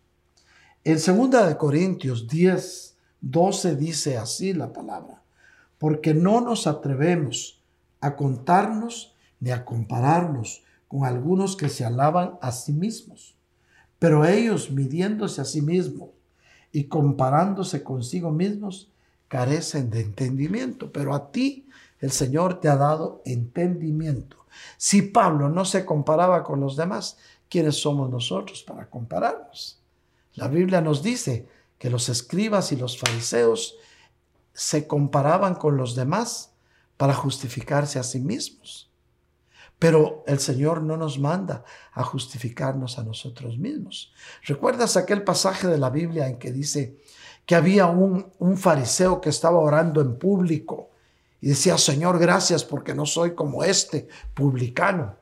En 0.86 0.98
2 0.98 1.48
de 1.48 1.56
Corintios 1.56 2.28
10, 2.28 2.94
12 3.22 3.74
dice 3.76 4.18
así 4.18 4.52
la 4.52 4.70
palabra, 4.70 5.22
porque 5.78 6.12
no 6.12 6.42
nos 6.42 6.66
atrevemos 6.66 7.62
a 8.02 8.16
contarnos 8.16 9.14
ni 9.40 9.50
a 9.50 9.64
compararnos 9.64 10.62
con 10.86 11.06
algunos 11.06 11.56
que 11.56 11.70
se 11.70 11.86
alaban 11.86 12.34
a 12.42 12.52
sí 12.52 12.74
mismos, 12.74 13.34
pero 13.98 14.26
ellos 14.26 14.70
midiéndose 14.70 15.40
a 15.40 15.46
sí 15.46 15.62
mismos 15.62 16.10
y 16.70 16.84
comparándose 16.84 17.82
consigo 17.82 18.30
mismos, 18.30 18.90
carecen 19.28 19.88
de 19.88 20.02
entendimiento, 20.02 20.92
pero 20.92 21.14
a 21.14 21.32
ti 21.32 21.66
el 21.98 22.10
Señor 22.10 22.60
te 22.60 22.68
ha 22.68 22.76
dado 22.76 23.22
entendimiento. 23.24 24.36
Si 24.76 25.00
Pablo 25.00 25.48
no 25.48 25.64
se 25.64 25.86
comparaba 25.86 26.44
con 26.44 26.60
los 26.60 26.76
demás, 26.76 27.16
¿quiénes 27.48 27.76
somos 27.76 28.10
nosotros 28.10 28.62
para 28.62 28.90
compararnos? 28.90 29.80
La 30.34 30.48
Biblia 30.48 30.80
nos 30.80 31.02
dice 31.02 31.48
que 31.78 31.90
los 31.90 32.08
escribas 32.08 32.72
y 32.72 32.76
los 32.76 32.98
fariseos 32.98 33.76
se 34.52 34.86
comparaban 34.86 35.54
con 35.54 35.76
los 35.76 35.94
demás 35.94 36.52
para 36.96 37.14
justificarse 37.14 37.98
a 37.98 38.02
sí 38.04 38.20
mismos. 38.20 38.90
Pero 39.78 40.24
el 40.26 40.38
Señor 40.38 40.82
no 40.82 40.96
nos 40.96 41.18
manda 41.18 41.64
a 41.92 42.04
justificarnos 42.04 42.98
a 42.98 43.04
nosotros 43.04 43.58
mismos. 43.58 44.12
¿Recuerdas 44.44 44.96
aquel 44.96 45.24
pasaje 45.24 45.66
de 45.66 45.78
la 45.78 45.90
Biblia 45.90 46.28
en 46.28 46.38
que 46.38 46.52
dice 46.52 46.96
que 47.44 47.54
había 47.54 47.86
un, 47.86 48.56
fariseo 48.56 49.20
que 49.20 49.28
estaba 49.28 49.58
orando 49.58 50.00
en 50.00 50.18
público 50.18 50.90
y 51.40 51.48
decía, 51.48 51.76
Señor, 51.76 52.18
gracias 52.18 52.64
porque 52.64 52.94
no 52.94 53.04
soy 53.04 53.34
como 53.34 53.64
este 53.64 54.08
publicano? 54.32 55.16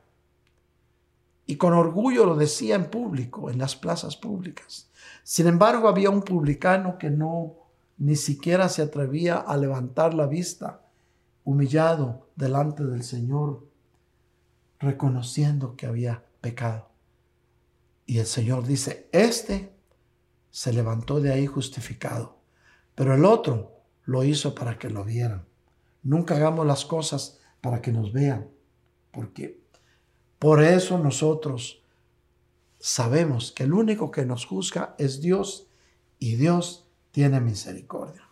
Y 1.45 1.57
con 1.57 1.73
orgullo 1.73 2.25
lo 2.25 2.35
decía 2.35 2.75
en 2.75 2.89
público, 2.89 3.49
en 3.49 3.57
las 3.57 3.75
plazas 3.75 4.15
públicas. 4.15 4.87
Sin 5.23 5.47
embargo, 5.47 5.87
había 5.87 6.09
un 6.09 6.21
publicano 6.21 6.97
que 6.97 7.09
no 7.09 7.55
ni 7.97 8.15
siquiera 8.15 8.67
se 8.69 8.81
atrevía 8.81 9.37
a 9.37 9.55
levantar 9.55 10.13
la 10.13 10.27
vista, 10.27 10.81
humillado 11.45 12.27
delante 12.35 12.83
del 12.83 13.03
Señor, 13.03 13.65
reconociendo 14.79 15.75
que 15.75 15.85
había 15.85 16.25
pecado. 16.41 16.89
Y 18.05 18.19
el 18.19 18.25
Señor 18.25 18.65
dice, 18.65 19.07
este 19.11 19.73
se 20.51 20.73
levantó 20.73 21.21
de 21.21 21.31
ahí 21.31 21.47
justificado, 21.47 22.39
pero 22.95 23.15
el 23.15 23.23
otro 23.25 23.71
lo 24.03 24.23
hizo 24.23 24.53
para 24.53 24.77
que 24.77 24.89
lo 24.89 25.05
vieran. 25.05 25.45
Nunca 26.03 26.35
hagamos 26.35 26.67
las 26.67 26.85
cosas 26.85 27.39
para 27.61 27.81
que 27.81 27.93
nos 27.93 28.11
vean, 28.11 28.49
porque 29.11 29.61
por 30.37 30.61
eso 30.61 30.97
nosotros 30.97 31.82
sabemos 32.83 33.53
que 33.53 33.63
el 33.63 33.71
único 33.71 34.11
que 34.11 34.25
nos 34.25 34.45
juzga 34.45 34.93
es 34.97 35.21
Dios 35.21 35.67
y 36.19 36.35
Dios 36.35 36.85
tiene 37.11 37.39
misericordia. 37.39 38.27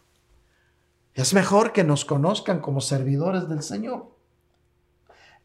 Es 1.14 1.34
mejor 1.34 1.72
que 1.72 1.86
nos 1.86 2.04
conozcan 2.04 2.60
como 2.60 2.82
servidores 2.82 3.48
del 3.48 3.64
Señor. 3.64 4.14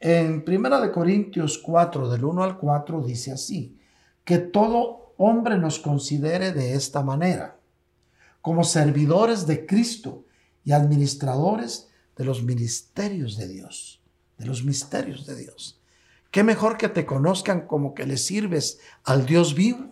En 0.01 0.45
1 0.45 0.91
Corintios 0.93 1.59
4, 1.59 2.09
del 2.09 2.25
1 2.25 2.43
al 2.43 2.59
4, 2.59 3.01
dice 3.03 3.31
así, 3.31 3.79
que 4.25 4.39
todo 4.39 5.15
hombre 5.19 5.57
nos 5.57 5.79
considere 5.79 6.51
de 6.51 6.75
esta 6.75 7.05
manera, 7.05 7.61
como 8.43 8.65
servidores 8.65 9.47
de 9.47 9.67
Cristo 9.67 10.25
y 10.65 10.73
administradores 10.73 11.93
de 12.17 12.25
los 12.25 12.43
ministerios 12.43 13.37
de 13.37 13.47
Dios, 13.47 14.03
de 14.37 14.47
los 14.47 14.65
misterios 14.65 15.27
de 15.27 15.37
Dios. 15.37 15.81
¿Qué 16.31 16.43
mejor 16.43 16.77
que 16.77 16.89
te 16.89 17.07
conozcan 17.07 17.67
como 17.67 17.95
que 17.95 18.07
le 18.07 18.17
sirves 18.17 18.79
al 19.05 19.27
Dios 19.27 19.55
vivo? 19.55 19.87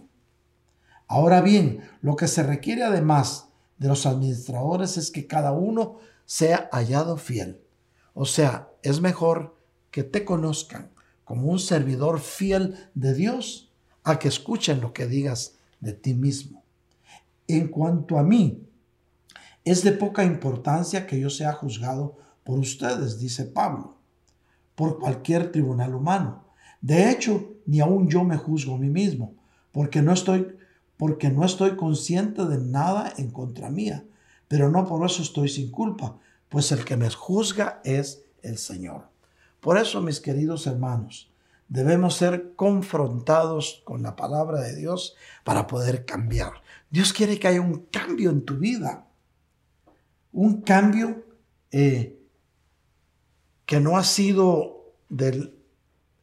Ahora 1.07 1.41
bien, 1.41 1.81
lo 2.03 2.17
que 2.17 2.29
se 2.29 2.43
requiere 2.43 2.83
además 2.83 3.49
de 3.79 3.89
los 3.89 4.07
administradores 4.07 4.97
es 4.97 5.11
que 5.11 5.27
cada 5.27 5.53
uno 5.53 5.99
sea 6.27 6.69
hallado 6.73 7.17
fiel. 7.17 7.61
O 8.15 8.25
sea, 8.25 8.69
es 8.83 9.01
mejor 9.01 9.57
que 9.91 10.03
te 10.03 10.25
conozcan 10.25 10.91
como 11.25 11.51
un 11.51 11.59
servidor 11.59 12.21
fiel 12.21 12.91
de 12.95 13.15
Dios 13.15 13.73
a 14.03 14.19
que 14.19 14.29
escuchen 14.29 14.81
lo 14.81 14.93
que 14.93 15.07
digas 15.07 15.55
de 15.81 15.93
ti 15.93 16.15
mismo. 16.15 16.63
En 17.47 17.69
cuanto 17.69 18.19
a 18.19 18.23
mí, 18.23 18.67
es 19.65 19.83
de 19.83 19.93
poca 19.93 20.25
importancia 20.25 21.07
que 21.07 21.19
yo 21.19 21.31
sea 21.31 21.53
juzgado 21.53 22.19
por 22.45 22.59
ustedes, 22.59 23.19
dice 23.19 23.45
Pablo 23.45 23.94
por 24.75 24.99
cualquier 24.99 25.53
tribunal 25.53 25.95
humano. 25.95 26.45
De 26.81 27.11
hecho, 27.11 27.55
ni 27.67 27.81
aún 27.81 28.09
yo 28.09 28.25
me 28.25 28.37
juzgo 28.37 28.75
a 28.75 28.79
mí 28.79 28.91
mismo, 28.91 29.35
porque 29.73 30.03
no 30.03 30.13
estoy 30.13 30.57
porque 30.97 31.29
no 31.31 31.45
estoy 31.45 31.77
consciente 31.77 32.45
de 32.45 32.59
nada 32.59 33.13
en 33.17 33.31
contra 33.31 33.71
mía, 33.71 34.05
pero 34.49 34.71
no 34.71 34.87
por 34.87 35.05
eso 35.05 35.23
estoy 35.23 35.49
sin 35.49 35.71
culpa, 35.71 36.19
pues 36.49 36.71
el 36.73 36.85
que 36.85 36.97
me 36.97 37.11
juzga 37.11 37.81
es 37.85 38.23
el 38.43 38.59
Señor. 38.59 39.09
Por 39.61 39.79
eso, 39.79 40.01
mis 40.01 40.21
queridos 40.21 40.67
hermanos, 40.67 41.33
debemos 41.69 42.17
ser 42.17 42.53
confrontados 42.55 43.83
con 43.85 44.03
la 44.03 44.15
palabra 44.15 44.61
de 44.61 44.77
Dios 44.77 45.17
para 45.43 45.67
poder 45.67 46.05
cambiar. 46.05 46.53
Dios 46.91 47.13
quiere 47.13 47.39
que 47.39 47.49
haya 47.49 47.61
un 47.61 47.87
cambio 47.91 48.31
en 48.31 48.45
tu 48.45 48.57
vida, 48.59 49.07
un 50.33 50.61
cambio 50.61 51.25
eh, 51.73 52.21
que 53.67 53.81
no 53.81 53.97
ha 53.97 54.05
sido 54.05 54.93
del, 55.09 55.59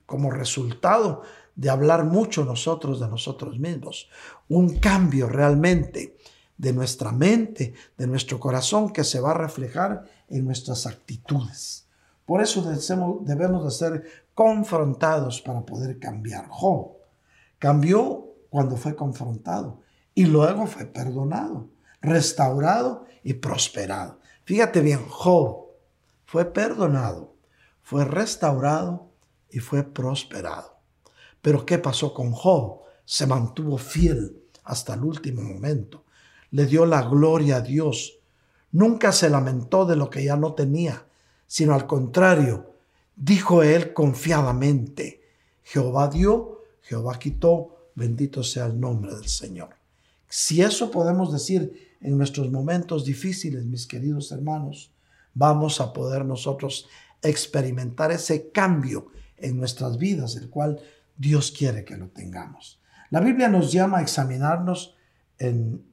como 0.05 0.31
resultado 0.31 1.23
de 1.55 1.69
hablar 1.69 2.05
mucho 2.05 2.45
nosotros 2.45 2.99
de 2.99 3.07
nosotros 3.07 3.59
mismos, 3.59 4.09
un 4.49 4.79
cambio 4.79 5.27
realmente 5.27 6.17
de 6.57 6.73
nuestra 6.73 7.11
mente, 7.11 7.73
de 7.97 8.07
nuestro 8.07 8.39
corazón, 8.39 8.91
que 8.91 9.03
se 9.03 9.19
va 9.19 9.31
a 9.31 9.35
reflejar 9.37 10.05
en 10.29 10.45
nuestras 10.45 10.85
actitudes. 10.85 11.87
Por 12.25 12.41
eso 12.41 12.61
debemos 13.21 13.65
de 13.65 13.71
ser 13.71 14.25
confrontados 14.33 15.41
para 15.41 15.61
poder 15.61 15.99
cambiar. 15.99 16.47
Job 16.49 16.93
cambió 17.57 18.27
cuando 18.49 18.77
fue 18.77 18.95
confrontado 18.95 19.81
y 20.13 20.25
luego 20.25 20.67
fue 20.67 20.85
perdonado, 20.85 21.67
restaurado 22.01 23.05
y 23.23 23.33
prosperado. 23.33 24.19
Fíjate 24.45 24.81
bien, 24.81 25.05
Job 25.07 25.67
fue 26.25 26.45
perdonado, 26.45 27.30
fue 27.91 28.05
restaurado 28.05 29.09
y 29.49 29.59
fue 29.59 29.83
prosperado. 29.83 30.77
Pero 31.41 31.65
¿qué 31.65 31.77
pasó 31.77 32.13
con 32.13 32.31
Job? 32.31 32.83
Se 33.03 33.27
mantuvo 33.27 33.77
fiel 33.77 34.43
hasta 34.63 34.93
el 34.93 35.03
último 35.03 35.41
momento. 35.41 36.05
Le 36.51 36.67
dio 36.67 36.85
la 36.85 37.01
gloria 37.01 37.57
a 37.57 37.61
Dios. 37.61 38.17
Nunca 38.71 39.11
se 39.11 39.29
lamentó 39.29 39.85
de 39.85 39.97
lo 39.97 40.09
que 40.09 40.23
ya 40.23 40.37
no 40.37 40.53
tenía, 40.53 41.05
sino 41.47 41.73
al 41.73 41.85
contrario, 41.85 42.75
dijo 43.13 43.61
él 43.61 43.91
confiadamente, 43.91 45.21
Jehová 45.61 46.07
dio, 46.07 46.61
Jehová 46.83 47.19
quitó, 47.19 47.89
bendito 47.95 48.41
sea 48.41 48.67
el 48.67 48.79
nombre 48.79 49.13
del 49.15 49.27
Señor. 49.27 49.71
Si 50.29 50.61
eso 50.61 50.91
podemos 50.91 51.33
decir 51.33 51.97
en 51.99 52.17
nuestros 52.17 52.49
momentos 52.51 53.03
difíciles, 53.03 53.65
mis 53.65 53.85
queridos 53.85 54.31
hermanos, 54.31 54.91
vamos 55.33 55.81
a 55.81 55.91
poder 55.91 56.23
nosotros 56.23 56.87
experimentar 57.21 58.11
ese 58.11 58.51
cambio 58.51 59.11
en 59.37 59.57
nuestras 59.57 59.97
vidas, 59.97 60.35
el 60.35 60.49
cual 60.49 60.79
Dios 61.17 61.51
quiere 61.51 61.83
que 61.83 61.97
lo 61.97 62.09
tengamos. 62.09 62.81
La 63.09 63.19
Biblia 63.19 63.47
nos 63.49 63.71
llama 63.71 63.99
a 63.99 64.01
examinarnos 64.01 64.95
en 65.37 65.85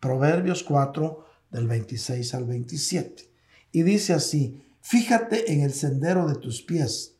Proverbios 0.00 0.62
4 0.62 1.24
del 1.50 1.66
26 1.66 2.34
al 2.34 2.44
27 2.44 3.30
y 3.72 3.82
dice 3.82 4.14
así, 4.14 4.62
fíjate 4.80 5.52
en 5.52 5.60
el 5.62 5.72
sendero 5.72 6.26
de 6.28 6.36
tus 6.36 6.62
pies 6.62 7.16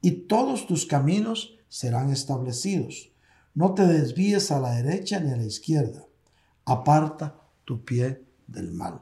y 0.00 0.26
todos 0.26 0.66
tus 0.66 0.86
caminos 0.86 1.58
serán 1.68 2.10
establecidos. 2.10 3.12
No 3.54 3.74
te 3.74 3.86
desvíes 3.86 4.50
a 4.50 4.60
la 4.60 4.72
derecha 4.72 5.18
ni 5.20 5.32
a 5.32 5.36
la 5.36 5.44
izquierda. 5.44 6.04
Aparta 6.64 7.40
tu 7.64 7.84
pie 7.84 8.22
del 8.46 8.72
mal. 8.72 9.00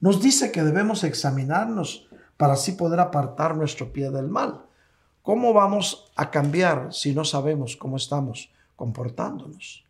Nos 0.00 0.20
dice 0.20 0.50
que 0.50 0.62
debemos 0.62 1.04
examinarnos 1.04 2.08
para 2.36 2.54
así 2.54 2.72
poder 2.72 3.00
apartar 3.00 3.56
nuestro 3.56 3.92
pie 3.92 4.10
del 4.10 4.28
mal. 4.28 4.66
¿Cómo 5.22 5.52
vamos 5.52 6.12
a 6.16 6.30
cambiar 6.30 6.92
si 6.92 7.14
no 7.14 7.24
sabemos 7.24 7.76
cómo 7.76 7.96
estamos 7.96 8.50
comportándonos? 8.76 9.84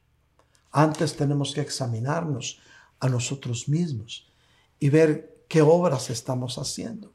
Antes 0.70 1.16
tenemos 1.16 1.54
que 1.54 1.60
examinarnos 1.60 2.60
a 3.00 3.08
nosotros 3.08 3.68
mismos 3.68 4.28
y 4.78 4.90
ver 4.90 5.44
qué 5.48 5.62
obras 5.62 6.10
estamos 6.10 6.58
haciendo 6.58 7.12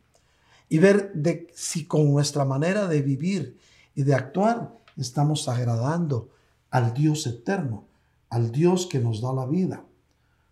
y 0.70 0.78
ver 0.78 1.14
si 1.54 1.86
con 1.86 2.12
nuestra 2.12 2.46
manera 2.46 2.88
de 2.88 3.02
vivir 3.02 3.58
y 3.96 4.04
de 4.04 4.14
actuar 4.14 4.78
estamos 4.98 5.48
agradando 5.48 6.30
al 6.70 6.94
Dios 6.94 7.26
eterno, 7.26 7.86
al 8.30 8.52
Dios 8.52 8.86
que 8.86 9.00
nos 9.00 9.22
da 9.22 9.34
la 9.34 9.46
vida. 9.46 9.84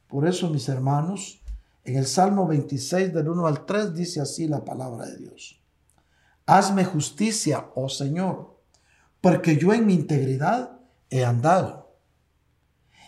Por 0.07 0.27
eso, 0.27 0.49
mis 0.49 0.67
hermanos, 0.69 1.39
en 1.87 1.95
el 1.95 2.05
Salmo 2.05 2.45
26 2.45 3.13
del 3.13 3.29
1 3.29 3.47
al 3.47 3.65
3 3.65 3.95
dice 3.95 4.19
así 4.19 4.45
la 4.45 4.65
palabra 4.65 5.05
de 5.05 5.15
Dios. 5.19 5.57
Hazme 6.45 6.83
justicia, 6.83 7.69
oh 7.75 7.87
Señor, 7.87 8.57
porque 9.21 9.55
yo 9.55 9.73
en 9.73 9.85
mi 9.85 9.93
integridad 9.93 10.81
he 11.09 11.23
andado 11.23 11.95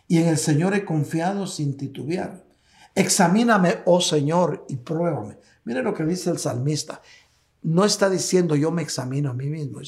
y 0.08 0.20
en 0.20 0.30
el 0.30 0.38
Señor 0.38 0.74
he 0.76 0.86
confiado 0.86 1.46
sin 1.46 1.76
titubear. 1.76 2.46
Examíname, 2.96 3.80
oh 3.84 4.00
Señor, 4.00 4.66
y 4.70 4.78
pruébame. 4.78 5.38
Mire 5.66 5.84
lo 5.84 5.94
que 5.94 6.06
dice 6.06 6.30
el 6.30 6.40
salmista. 6.40 7.02
No 7.62 7.84
está 7.84 8.10
diciendo 8.10 8.56
yo 8.56 8.72
me 8.72 8.82
examino 8.82 9.32
a 9.32 9.34
mí 9.34 9.48
mismo. 9.48 9.82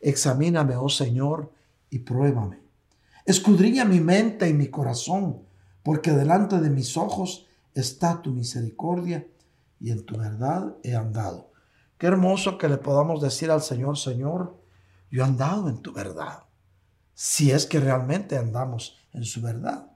examíname, 0.00 0.76
oh 0.76 0.88
Señor, 0.88 1.50
y 1.90 1.98
pruébame. 1.98 2.60
Escudriña 3.24 3.84
mi 3.84 3.98
mente 3.98 4.48
y 4.48 4.54
mi 4.54 4.68
corazón, 4.68 5.42
porque 5.82 6.12
delante 6.12 6.60
de 6.60 6.70
mis 6.70 6.96
ojos 6.96 7.46
está 7.80 8.22
tu 8.22 8.32
misericordia 8.32 9.26
y 9.78 9.90
en 9.90 10.04
tu 10.04 10.16
verdad 10.16 10.76
he 10.82 10.96
andado. 10.96 11.52
Qué 11.98 12.06
hermoso 12.06 12.58
que 12.58 12.68
le 12.68 12.78
podamos 12.78 13.20
decir 13.20 13.50
al 13.50 13.62
Señor, 13.62 13.98
Señor, 13.98 14.56
yo 15.10 15.22
he 15.22 15.26
andado 15.26 15.68
en 15.68 15.82
tu 15.82 15.92
verdad, 15.92 16.44
si 17.14 17.50
es 17.50 17.66
que 17.66 17.78
realmente 17.78 18.36
andamos 18.36 18.98
en 19.12 19.24
su 19.24 19.40
verdad. 19.42 19.90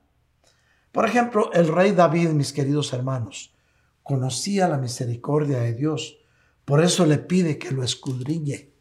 Por 0.92 1.06
ejemplo, 1.06 1.50
el 1.52 1.68
rey 1.68 1.92
David, 1.92 2.30
mis 2.30 2.52
queridos 2.52 2.92
hermanos, 2.92 3.54
conocía 4.02 4.68
la 4.68 4.78
misericordia 4.78 5.60
de 5.60 5.74
Dios, 5.74 6.18
por 6.64 6.82
eso 6.82 7.06
le 7.06 7.18
pide 7.18 7.58
que 7.58 7.70
lo 7.70 7.82
escudriñe. 7.82 8.72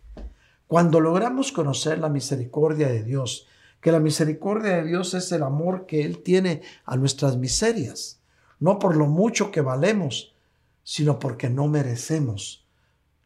Cuando 0.68 1.00
logramos 1.00 1.52
conocer 1.52 2.00
la 2.00 2.10
misericordia 2.10 2.90
de 2.90 3.04
Dios, 3.04 3.48
que 3.82 3.92
la 3.92 4.00
misericordia 4.00 4.78
de 4.78 4.86
Dios 4.86 5.14
es 5.14 5.32
el 5.32 5.44
amor 5.44 5.86
que 5.86 6.04
Él 6.04 6.22
tiene 6.22 6.62
a 6.86 6.98
nuestras 6.98 7.38
miserias, 7.38 8.19
no 8.60 8.80
por 8.80 8.96
lo 8.96 9.08
mucho 9.08 9.52
que 9.52 9.62
valemos, 9.62 10.36
sino 10.84 11.20
porque 11.20 11.50
no 11.50 11.68
merecemos 11.68 12.70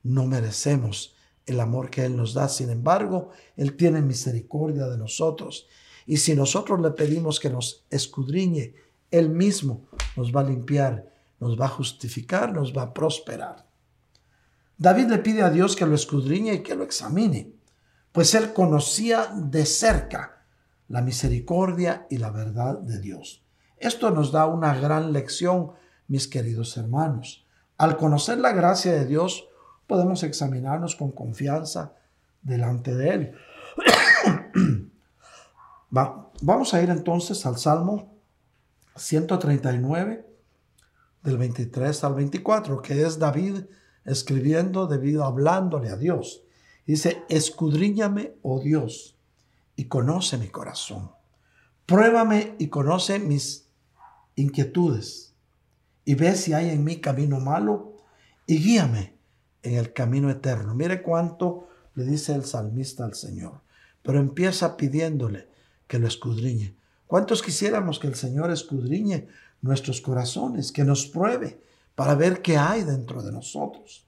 no 0.04 0.28
merecemos 0.28 1.16
el 1.46 1.60
amor 1.60 1.90
que 1.90 2.06
Él 2.06 2.16
nos 2.16 2.34
da. 2.34 2.48
Sin 2.48 2.70
embargo, 2.70 3.30
Él 3.56 3.76
tiene 3.76 4.02
misericordia 4.02 4.86
de 4.88 4.98
nosotros. 4.98 5.68
Y 6.06 6.18
si 6.18 6.36
nosotros 6.36 6.80
le 6.82 6.92
pedimos 6.92 7.40
que 7.40 7.50
nos 7.50 7.86
escudriñe, 7.90 8.76
Él 9.10 9.30
mismo 9.30 9.86
nos 10.16 10.34
va 10.34 10.42
a 10.42 10.46
limpiar, 10.46 11.10
nos 11.40 11.60
va 11.60 11.66
a 11.66 11.70
justificar, 11.70 12.54
nos 12.54 12.76
va 12.76 12.84
a 12.84 12.94
prosperar. 12.94 13.66
David 14.78 15.08
le 15.08 15.18
pide 15.20 15.42
a 15.42 15.50
Dios 15.50 15.76
que 15.76 15.86
lo 15.86 15.96
escudriñe 15.96 16.56
y 16.56 16.64
que 16.64 16.76
lo 16.76 16.84
examine, 16.84 17.54
pues 18.12 18.34
él 18.36 18.54
conocía 18.54 19.28
de 19.34 19.66
cerca 19.66 20.46
la 20.90 21.02
misericordia 21.02 22.06
y 22.10 22.18
la 22.18 22.32
verdad 22.32 22.80
de 22.80 23.00
Dios. 23.00 23.43
Esto 23.84 24.12
nos 24.12 24.32
da 24.32 24.46
una 24.46 24.74
gran 24.74 25.12
lección, 25.12 25.74
mis 26.08 26.30
queridos 26.30 26.78
hermanos. 26.78 27.46
Al 27.78 27.98
conocer 27.98 28.38
la 28.38 28.54
gracia 28.54 28.94
de 28.94 29.06
Dios, 29.06 29.50
podemos 29.88 30.24
examinarnos 30.24 30.96
con 30.96 31.12
confianza 31.12 31.94
delante 32.42 32.96
de 32.96 33.10
Él. 33.10 33.36
vamos 36.42 36.74
a 36.74 36.82
ir 36.82 36.90
entonces 36.92 37.46
al 37.46 37.58
Salmo 37.58 38.16
139, 38.96 40.30
del 41.22 41.38
23 41.38 42.04
al 42.06 42.14
24, 42.14 42.82
que 42.82 43.02
es 43.02 43.20
David 43.20 43.66
escribiendo, 44.06 44.88
David 44.88 45.20
hablándole 45.20 45.90
a 45.90 45.98
Dios. 45.98 46.46
Dice, 46.88 47.22
escudriñame, 47.28 48.38
oh 48.44 48.62
Dios, 48.62 49.18
y 49.76 49.90
conoce 49.90 50.38
mi 50.38 50.48
corazón. 50.48 51.12
Pruébame 51.86 52.56
y 52.60 52.70
conoce 52.70 53.20
mis 53.20 53.63
inquietudes, 54.36 55.34
y 56.06 56.16
ve 56.16 56.36
si 56.36 56.54
hay 56.54 56.70
en 56.70 56.84
mí 56.84 57.00
camino 57.00 57.40
malo, 57.40 57.98
y 58.46 58.58
guíame 58.58 59.16
en 59.62 59.76
el 59.76 59.94
camino 59.94 60.30
eterno. 60.30 60.76
Mire 60.76 61.02
cuánto 61.02 61.70
le 61.96 62.04
dice 62.04 62.34
el 62.36 62.44
salmista 62.46 63.06
al 63.06 63.16
Señor, 63.16 63.62
pero 64.02 64.20
empieza 64.20 64.76
pidiéndole 64.76 65.48
que 65.88 66.00
lo 66.00 66.08
escudriñe. 66.08 66.76
¿Cuántos 67.08 67.42
quisiéramos 67.42 68.00
que 68.00 68.08
el 68.08 68.16
Señor 68.16 68.52
escudriñe 68.52 69.28
nuestros 69.62 70.02
corazones, 70.02 70.72
que 70.72 70.84
nos 70.84 71.06
pruebe 71.06 71.62
para 71.96 72.16
ver 72.16 72.42
qué 72.42 72.58
hay 72.58 72.84
dentro 72.84 73.22
de 73.22 73.32
nosotros? 73.32 74.06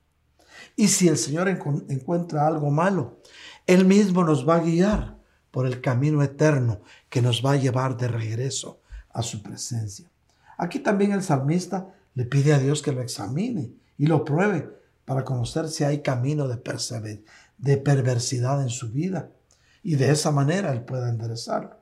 Y 0.76 0.88
si 0.88 1.08
el 1.08 1.18
Señor 1.18 1.48
encuentra 1.48 2.48
algo 2.48 2.72
malo, 2.72 3.20
Él 3.68 3.86
mismo 3.86 4.24
nos 4.24 4.48
va 4.48 4.56
a 4.56 4.62
guiar 4.62 5.18
por 5.52 5.68
el 5.68 5.80
camino 5.80 6.22
eterno 6.24 6.82
que 7.10 7.22
nos 7.22 7.46
va 7.46 7.54
a 7.54 7.58
llevar 7.58 7.96
de 7.96 8.08
regreso 8.08 8.82
a 9.10 9.22
su 9.22 9.42
presencia. 9.42 10.10
Aquí 10.58 10.80
también 10.80 11.12
el 11.12 11.24
salmista 11.24 11.94
le 12.14 12.26
pide 12.26 12.54
a 12.54 12.60
Dios 12.60 12.82
que 12.82 12.92
lo 12.92 13.02
examine 13.02 13.74
y 13.98 14.08
lo 14.08 14.24
pruebe 14.24 14.70
para 15.06 15.24
conocer 15.24 15.68
si 15.68 15.84
hay 15.84 16.02
camino 16.02 16.48
de, 16.48 16.58
perversidad 17.78 18.62
en 18.62 18.70
su 18.70 18.92
vida 18.92 19.30
y 19.84 19.96
de 19.96 20.12
esa 20.12 20.32
manera 20.32 20.72
Él 20.72 20.82
pueda 20.82 21.10
enderezarlo. 21.10 21.78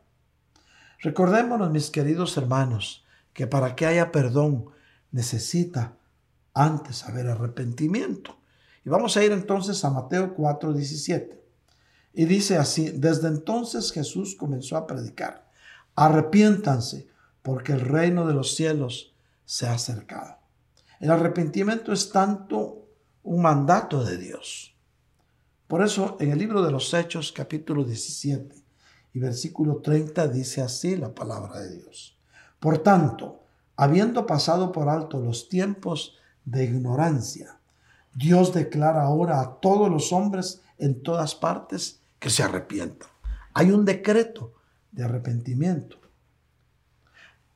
Recordémonos, 1.00 1.72
mis 1.72 1.90
queridos 1.90 2.36
hermanos, 2.38 3.06
que 3.34 3.48
para 3.48 3.76
que 3.76 3.86
haya 3.86 4.12
perdón 4.12 4.66
necesita 5.12 5.96
antes 6.54 7.06
haber 7.06 7.28
arrepentimiento. 7.28 8.38
Y 8.86 8.90
vamos 8.90 9.16
a 9.16 9.24
ir 9.24 9.32
entonces 9.32 9.84
a 9.86 9.90
Mateo 9.90 10.34
4, 10.34 10.74
17. 10.74 11.42
Y 12.14 12.26
dice 12.26 12.58
así, 12.58 12.92
desde 12.92 13.28
entonces 13.28 13.92
Jesús 13.92 14.36
comenzó 14.36 14.78
a 14.78 14.86
predicar, 14.86 15.50
arrepiéntanse 15.96 17.08
porque 17.44 17.74
el 17.74 17.82
reino 17.82 18.26
de 18.26 18.34
los 18.34 18.56
cielos 18.56 19.14
se 19.46 19.68
ha 19.68 19.74
acercado. 19.74 20.38
El 21.00 21.12
arrepentimiento 21.12 21.94
es 21.94 22.10
tanto 22.12 22.88
un 23.22 23.42
mandato 23.42 24.04
de 24.04 24.18
Dios. 24.18 24.76
Por 25.68 25.84
eso 25.84 26.18
en 26.20 26.32
el 26.32 26.40
libro 26.40 26.64
de 26.64 26.72
los 26.72 26.94
Hechos 26.94 27.32
capítulo 27.32 27.84
17 27.84 28.56
y 29.14 29.20
versículo 29.20 29.78
30 29.78 30.28
dice 30.30 30.62
así 30.62 30.96
la 30.96 31.14
palabra 31.14 31.60
de 31.60 31.78
Dios. 31.78 32.18
Por 32.60 32.80
tanto, 32.80 33.44
habiendo 33.76 34.26
pasado 34.26 34.72
por 34.72 34.90
alto 34.90 35.20
los 35.20 35.50
tiempos 35.50 36.18
de 36.46 36.64
ignorancia, 36.64 37.60
Dios 38.16 38.54
declara 38.54 39.04
ahora 39.04 39.42
a 39.42 39.60
todos 39.60 39.90
los 39.90 40.14
hombres 40.14 40.62
en 40.78 41.02
todas 41.02 41.36
partes 41.36 42.00
que 42.20 42.30
se 42.30 42.44
arrepientan. 42.44 43.10
Hay 43.54 43.72
un 43.72 43.86
decreto 43.86 44.54
de 44.92 45.04
arrepentimiento. 45.04 46.03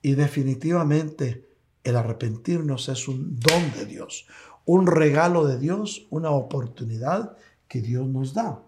Y 0.02 0.14
definitivamente 0.14 1.48
el 1.84 1.96
arrepentirnos 1.96 2.90
es 2.90 3.08
un 3.08 3.40
don 3.40 3.72
de 3.74 3.86
Dios, 3.86 4.28
un 4.66 4.88
regalo 4.88 5.46
de 5.46 5.58
Dios, 5.58 6.08
una 6.10 6.32
oportunidad 6.32 7.38
que 7.68 7.82
Dios 7.82 8.08
nos 8.08 8.34
da. 8.34 8.64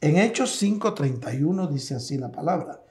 En 0.00 0.16
Hechos 0.16 0.62
5:31 0.62 1.68
dice 1.68 1.94
así 1.94 2.16
la 2.16 2.32
palabra. 2.32 2.82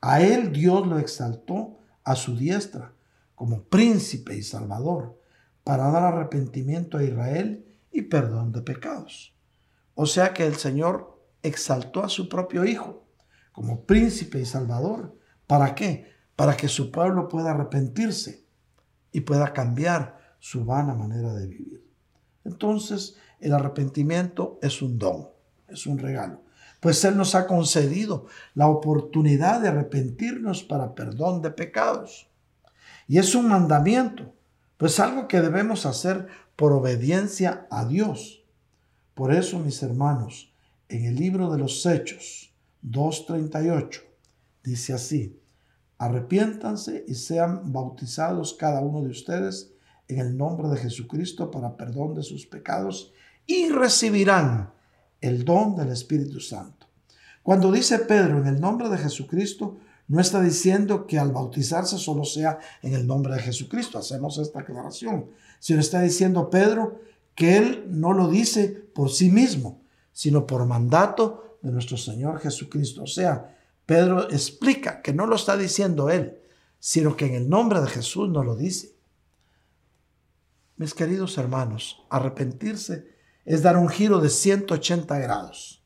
A 0.00 0.20
él 0.20 0.52
Dios 0.52 0.86
lo 0.86 0.98
exaltó 0.98 1.78
a 2.04 2.14
su 2.14 2.36
diestra 2.36 2.92
como 3.34 3.64
príncipe 3.64 4.36
y 4.36 4.42
salvador 4.42 5.20
para 5.64 5.90
dar 5.90 6.14
arrepentimiento 6.14 6.98
a 6.98 7.02
Israel 7.02 7.66
y 7.90 8.02
perdón 8.02 8.52
de 8.52 8.62
pecados. 8.62 9.34
O 9.94 10.06
sea 10.06 10.32
que 10.32 10.46
el 10.46 10.56
Señor 10.56 11.20
exaltó 11.42 12.04
a 12.04 12.08
su 12.08 12.28
propio 12.28 12.64
Hijo 12.64 13.04
como 13.52 13.84
príncipe 13.84 14.38
y 14.38 14.46
salvador. 14.46 15.15
¿Para 15.46 15.74
qué? 15.74 16.12
Para 16.34 16.56
que 16.56 16.68
su 16.68 16.90
pueblo 16.90 17.28
pueda 17.28 17.52
arrepentirse 17.52 18.44
y 19.12 19.20
pueda 19.20 19.52
cambiar 19.52 20.18
su 20.38 20.64
vana 20.64 20.94
manera 20.94 21.32
de 21.34 21.46
vivir. 21.46 21.84
Entonces, 22.44 23.16
el 23.40 23.52
arrepentimiento 23.52 24.58
es 24.62 24.82
un 24.82 24.98
don, 24.98 25.28
es 25.68 25.86
un 25.86 25.98
regalo. 25.98 26.42
Pues 26.80 27.04
Él 27.04 27.16
nos 27.16 27.34
ha 27.34 27.46
concedido 27.46 28.26
la 28.54 28.68
oportunidad 28.68 29.60
de 29.60 29.68
arrepentirnos 29.68 30.62
para 30.62 30.94
perdón 30.94 31.42
de 31.42 31.50
pecados. 31.50 32.28
Y 33.08 33.18
es 33.18 33.34
un 33.34 33.48
mandamiento, 33.48 34.34
pues 34.76 35.00
algo 35.00 35.26
que 35.26 35.40
debemos 35.40 35.86
hacer 35.86 36.26
por 36.54 36.72
obediencia 36.72 37.66
a 37.70 37.84
Dios. 37.84 38.44
Por 39.14 39.32
eso, 39.32 39.58
mis 39.58 39.82
hermanos, 39.82 40.52
en 40.88 41.04
el 41.06 41.16
libro 41.16 41.50
de 41.50 41.58
los 41.58 41.84
Hechos 41.86 42.52
2.38 42.84 44.05
dice 44.66 44.92
así, 44.92 45.40
arrepiéntanse 45.96 47.04
y 47.06 47.14
sean 47.14 47.72
bautizados 47.72 48.54
cada 48.54 48.80
uno 48.80 49.00
de 49.02 49.10
ustedes 49.10 49.72
en 50.08 50.18
el 50.18 50.36
nombre 50.36 50.68
de 50.68 50.76
Jesucristo 50.76 51.50
para 51.50 51.76
perdón 51.76 52.14
de 52.14 52.22
sus 52.22 52.46
pecados 52.46 53.12
y 53.46 53.70
recibirán 53.70 54.72
el 55.20 55.44
don 55.44 55.76
del 55.76 55.90
Espíritu 55.90 56.40
Santo. 56.40 56.88
Cuando 57.42 57.70
dice 57.70 58.00
Pedro 58.00 58.38
en 58.38 58.48
el 58.48 58.60
nombre 58.60 58.88
de 58.88 58.98
Jesucristo, 58.98 59.78
no 60.08 60.20
está 60.20 60.40
diciendo 60.40 61.06
que 61.06 61.18
al 61.18 61.32
bautizarse 61.32 61.96
solo 61.96 62.24
sea 62.24 62.58
en 62.82 62.94
el 62.94 63.06
nombre 63.06 63.34
de 63.34 63.42
Jesucristo. 63.42 63.98
Hacemos 63.98 64.38
esta 64.38 64.60
aclaración. 64.60 65.30
Sino 65.58 65.80
está 65.80 66.00
diciendo 66.00 66.50
Pedro 66.50 67.00
que 67.34 67.56
Él 67.56 67.86
no 67.88 68.12
lo 68.12 68.28
dice 68.28 68.68
por 68.68 69.10
sí 69.10 69.30
mismo, 69.30 69.80
sino 70.12 70.46
por 70.46 70.64
mandato 70.66 71.58
de 71.62 71.70
nuestro 71.72 71.96
Señor 71.96 72.40
Jesucristo. 72.40 73.02
O 73.02 73.06
sea, 73.06 73.55
Pedro 73.86 74.28
explica 74.30 75.00
que 75.00 75.12
no 75.12 75.26
lo 75.26 75.36
está 75.36 75.56
diciendo 75.56 76.10
Él, 76.10 76.40
sino 76.80 77.16
que 77.16 77.26
en 77.26 77.34
el 77.34 77.48
nombre 77.48 77.80
de 77.80 77.86
Jesús 77.86 78.28
no 78.28 78.42
lo 78.42 78.56
dice. 78.56 78.96
Mis 80.76 80.92
queridos 80.92 81.38
hermanos, 81.38 82.04
arrepentirse 82.10 83.16
es 83.44 83.62
dar 83.62 83.76
un 83.76 83.88
giro 83.88 84.20
de 84.20 84.28
180 84.28 85.18
grados 85.18 85.84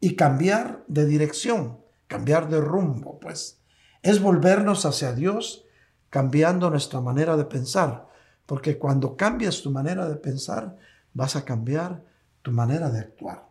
y 0.00 0.16
cambiar 0.16 0.84
de 0.88 1.06
dirección, 1.06 1.80
cambiar 2.08 2.48
de 2.50 2.60
rumbo, 2.60 3.18
pues. 3.20 3.60
Es 4.02 4.20
volvernos 4.20 4.84
hacia 4.84 5.12
Dios 5.12 5.64
cambiando 6.10 6.68
nuestra 6.68 7.00
manera 7.00 7.36
de 7.36 7.44
pensar, 7.44 8.08
porque 8.44 8.78
cuando 8.78 9.16
cambias 9.16 9.62
tu 9.62 9.70
manera 9.70 10.08
de 10.08 10.16
pensar, 10.16 10.76
vas 11.14 11.36
a 11.36 11.44
cambiar 11.44 12.04
tu 12.42 12.50
manera 12.50 12.90
de 12.90 12.98
actuar. 12.98 13.48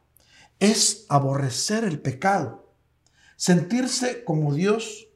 Es 0.59 1.05
aborrecer 1.07 1.85
el 1.85 1.99
pecado, 2.01 2.68
sentirse 3.39 4.25
como 4.25 4.53
Dios 4.53 5.07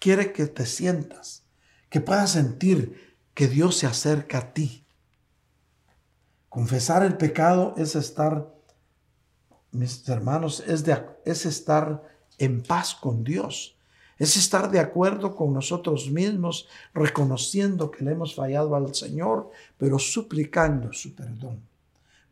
quiere 0.00 0.32
que 0.32 0.46
te 0.46 0.66
sientas, 0.66 1.44
que 1.88 2.00
puedas 2.00 2.32
sentir 2.32 3.16
que 3.34 3.46
Dios 3.46 3.76
se 3.76 3.86
acerca 3.86 4.38
a 4.38 4.52
ti. 4.52 4.84
Confesar 6.48 7.04
el 7.04 7.16
pecado 7.16 7.74
es 7.76 7.94
estar, 7.94 8.52
mis 9.70 10.08
hermanos, 10.08 10.64
es, 10.66 10.84
es 11.24 11.46
estar 11.46 12.02
en 12.38 12.64
paz 12.64 12.96
con 12.96 13.22
Dios 13.22 13.76
es 14.20 14.36
estar 14.36 14.70
de 14.70 14.80
acuerdo 14.80 15.34
con 15.34 15.54
nosotros 15.54 16.10
mismos, 16.10 16.68
reconociendo 16.92 17.90
que 17.90 18.04
le 18.04 18.10
hemos 18.10 18.34
fallado 18.34 18.76
al 18.76 18.94
Señor, 18.94 19.50
pero 19.78 19.98
suplicando 19.98 20.92
su 20.92 21.14
perdón. 21.14 21.62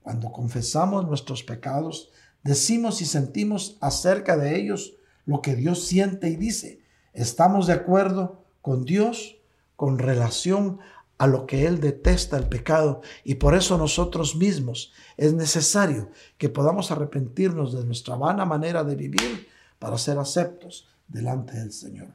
Cuando 0.02 0.30
confesamos 0.30 1.06
nuestros 1.06 1.42
pecados, 1.42 2.10
decimos 2.42 3.02
y 3.02 3.06
sentimos 3.06 3.76
acerca 3.80 4.36
de 4.36 4.58
ellos 4.58 4.94
lo 5.26 5.42
que 5.42 5.54
Dios 5.54 5.84
siente 5.84 6.28
y 6.28 6.36
dice. 6.36 6.80
Estamos 7.12 7.66
de 7.66 7.74
acuerdo 7.74 8.44
con 8.62 8.84
Dios 8.84 9.36
con 9.76 9.98
relación 9.98 10.78
a 11.18 11.26
lo 11.26 11.46
que 11.46 11.66
Él 11.66 11.80
detesta 11.80 12.36
el 12.36 12.48
pecado 12.48 13.02
y 13.24 13.36
por 13.36 13.54
eso 13.54 13.76
nosotros 13.76 14.36
mismos 14.36 14.92
es 15.16 15.34
necesario 15.34 16.10
que 16.38 16.48
podamos 16.48 16.90
arrepentirnos 16.90 17.72
de 17.72 17.84
nuestra 17.84 18.16
vana 18.16 18.44
manera 18.44 18.84
de 18.84 18.94
vivir 18.94 19.48
para 19.78 19.98
ser 19.98 20.18
aceptos 20.18 20.88
delante 21.08 21.58
del 21.58 21.72
Señor. 21.72 22.08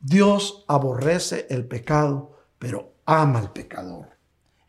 Dios 0.00 0.64
aborrece 0.68 1.46
el 1.50 1.66
pecado, 1.66 2.36
pero 2.58 2.94
ama 3.04 3.38
al 3.38 3.52
pecador. 3.52 4.08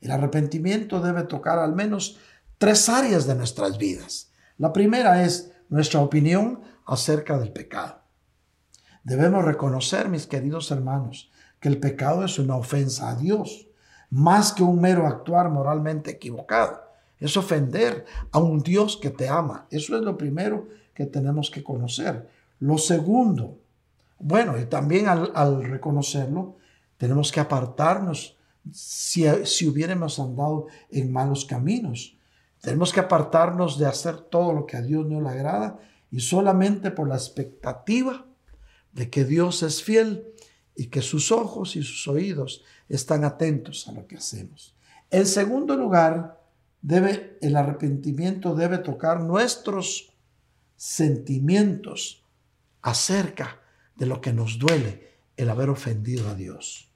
El 0.01 0.11
arrepentimiento 0.11 1.01
debe 1.01 1.23
tocar 1.23 1.59
al 1.59 1.75
menos 1.75 2.17
tres 2.57 2.89
áreas 2.89 3.27
de 3.27 3.35
nuestras 3.35 3.77
vidas. 3.77 4.28
La 4.59 4.71
primera 4.71 5.23
es 5.23 5.51
nuestra 5.69 6.01
opinión 6.01 6.61
acerca 6.85 7.39
del 7.39 7.51
pecado. 7.51 8.01
Debemos 9.03 9.43
reconocer, 9.43 10.07
mis 10.09 10.27
queridos 10.27 10.69
hermanos, 10.69 11.31
que 11.59 11.69
el 11.69 11.79
pecado 11.79 12.23
es 12.23 12.37
una 12.37 12.55
ofensa 12.55 13.09
a 13.09 13.15
Dios, 13.15 13.67
más 14.11 14.53
que 14.53 14.61
un 14.61 14.79
mero 14.79 15.07
actuar 15.07 15.49
moralmente 15.49 16.11
equivocado. 16.11 16.83
Es 17.19 17.35
ofender 17.37 18.05
a 18.31 18.37
un 18.37 18.59
Dios 18.59 18.97
que 18.97 19.09
te 19.09 19.27
ama. 19.27 19.65
Eso 19.71 19.97
es 19.97 20.03
lo 20.03 20.15
primero 20.15 20.67
que 20.93 21.07
tenemos 21.07 21.49
que 21.49 21.63
conocer. 21.63 22.29
Lo 22.59 22.77
segundo 22.77 23.57
bueno, 24.19 24.59
y 24.59 24.65
también 24.65 25.07
al, 25.07 25.63
reconocerlo, 25.63 26.57
tenemos 26.97 27.31
que 27.31 27.39
apartarnos 27.39 28.35
si, 28.71 29.25
si 29.45 29.67
hubiéramos 29.67 30.19
andado 30.19 30.67
en 30.91 31.11
malos 31.11 31.45
caminos. 31.45 32.17
Tenemos 32.61 32.91
que 32.91 32.99
apartarnos 32.99 33.77
de 33.77 33.85
hacer 33.85 34.17
todo 34.17 34.53
lo 34.53 34.65
que 34.65 34.77
a 34.77 34.81
Dios 34.81 35.05
no 35.05 35.21
le 35.21 35.29
agrada 35.29 35.79
y 36.11 36.19
solamente 36.19 36.91
por 36.91 37.07
la 37.07 37.15
expectativa 37.15 38.25
de 38.91 39.09
que 39.09 39.23
Dios 39.23 39.63
es 39.63 39.83
fiel 39.83 40.33
y 40.75 40.87
que 40.87 41.01
sus 41.01 41.31
ojos 41.31 41.75
y 41.75 41.83
sus 41.83 42.07
oídos 42.07 42.63
están 42.87 43.23
atentos 43.23 43.87
a 43.87 43.91
lo 43.91 44.07
que 44.07 44.17
hacemos. 44.17 44.75
En 45.11 45.25
segundo 45.25 45.75
lugar, 45.75 46.41
debe, 46.81 47.37
el 47.41 47.55
arrepentimiento 47.55 48.55
debe 48.55 48.77
tocar 48.79 49.21
nuestros 49.21 50.13
sentimientos 50.75 52.23
acerca 52.81 53.59
de 53.95 54.05
lo 54.05 54.21
que 54.21 54.33
nos 54.33 54.59
duele 54.59 55.09
el 55.35 55.49
haber 55.49 55.69
ofendido 55.69 56.29
a 56.29 56.35
Dios. 56.35 56.91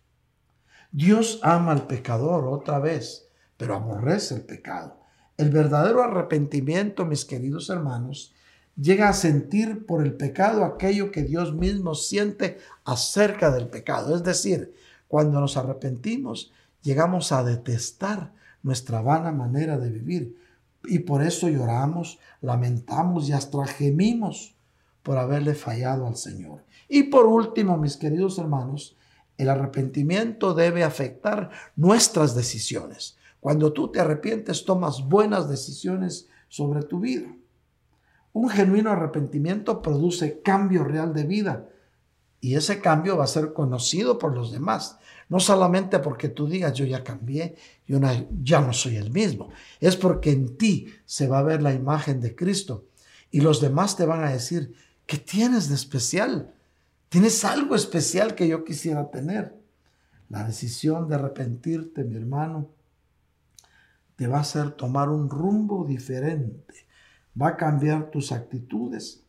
Dios 0.92 1.40
ama 1.44 1.72
al 1.72 1.88
pecador 1.88 2.48
otra 2.48 2.80
vez, 2.80 3.30
pero 3.58 3.76
aborrece 3.76 4.36
el 4.36 4.46
pecado. 4.46 5.03
El 5.38 5.50
verdadero 5.50 6.04
arrepentimiento, 6.04 7.06
mis 7.06 7.26
queridos 7.26 7.70
hermanos, 7.70 8.34
llega 8.76 9.10
a 9.10 9.14
sentir 9.14 9.86
por 9.86 10.04
el 10.04 10.14
pecado 10.14 10.64
aquello 10.64 11.12
que 11.12 11.24
Dios 11.24 11.56
mismo 11.56 11.96
siente 11.96 12.60
acerca 12.86 13.52
del 13.52 13.68
pecado. 13.68 14.16
Es 14.16 14.24
decir, 14.24 14.74
cuando 15.08 15.40
nos 15.40 15.58
arrepentimos, 15.58 16.52
llegamos 16.84 17.32
a 17.32 17.44
detestar 17.44 18.34
nuestra 18.62 19.02
vana 19.02 19.32
manera 19.32 19.78
de 19.78 19.90
vivir. 19.90 20.38
Y 20.86 21.00
por 21.00 21.24
eso 21.24 21.50
lloramos, 21.50 22.20
lamentamos 22.42 23.30
y 23.30 23.34
hasta 23.34 23.66
gemimos 23.66 24.56
por 25.02 25.18
haberle 25.18 25.56
fallado 25.56 26.08
al 26.08 26.16
Señor. 26.16 26.64
Y 26.88 27.04
por 27.04 27.26
último, 27.26 27.78
mis 27.78 27.98
queridos 27.98 28.38
hermanos, 28.38 28.98
El 29.36 29.50
arrepentimiento 29.50 30.54
debe 30.54 30.84
afectar 30.84 31.50
nuestras 31.76 32.36
decisiones. 32.36 33.18
Cuando 33.44 33.74
tú 33.74 33.90
te 33.90 34.00
arrepientes, 34.00 34.64
tomas 34.64 35.06
buenas 35.10 35.50
decisiones 35.50 36.30
sobre 36.48 36.82
tu 36.82 37.02
vida. 37.02 37.28
Un 38.32 38.48
genuino 38.48 38.90
arrepentimiento 38.90 39.82
produce 39.82 40.40
cambio 40.42 40.86
real 40.86 41.14
de 41.14 41.26
vida 41.26 41.68
y 42.40 42.56
ese 42.56 42.80
cambio 42.80 43.18
va 43.18 43.26
a 43.26 43.28
ser 43.28 43.52
conocido 43.52 44.18
por 44.18 44.34
los 44.34 44.54
demás. 44.54 44.98
No 45.28 45.42
solamente 45.42 46.00
porque 46.00 46.30
tú 46.30 46.48
digas 46.48 46.72
yo 46.72 46.86
ya 46.86 47.04
cambié, 47.04 47.58
yo 47.86 48.00
ya 48.42 48.62
no 48.62 48.72
soy 48.72 48.96
el 48.96 49.12
mismo. 49.12 49.50
Es 49.82 49.98
porque 49.98 50.32
en 50.32 50.56
ti 50.56 50.88
se 51.04 51.28
va 51.28 51.40
a 51.40 51.44
ver 51.44 51.62
la 51.62 51.74
imagen 51.74 52.22
de 52.22 52.38
Cristo 52.38 52.86
y 53.30 53.42
los 53.42 53.60
demás 53.60 53.98
te 53.98 54.06
van 54.06 54.24
a 54.24 54.32
decir, 54.32 54.74
¿qué 55.06 55.18
tienes 55.18 55.68
de 55.68 55.76
especial? 55.76 56.54
Tienes 57.10 57.44
algo 57.44 57.76
especial 57.76 58.36
que 58.36 58.48
yo 58.48 58.64
quisiera 58.64 59.12
tener. 59.12 59.54
La 60.30 60.46
decisión 60.46 61.10
de 61.10 61.16
arrepentirte, 61.16 62.06
mi 62.06 62.16
hermano, 62.16 62.70
va 64.28 64.38
a 64.38 64.42
hacer 64.42 64.72
tomar 64.72 65.10
un 65.10 65.30
rumbo 65.30 65.86
diferente. 65.86 66.88
Va 67.40 67.50
a 67.50 67.58
cambiar 67.58 68.12
tus 68.12 68.32
actitudes 68.32 69.24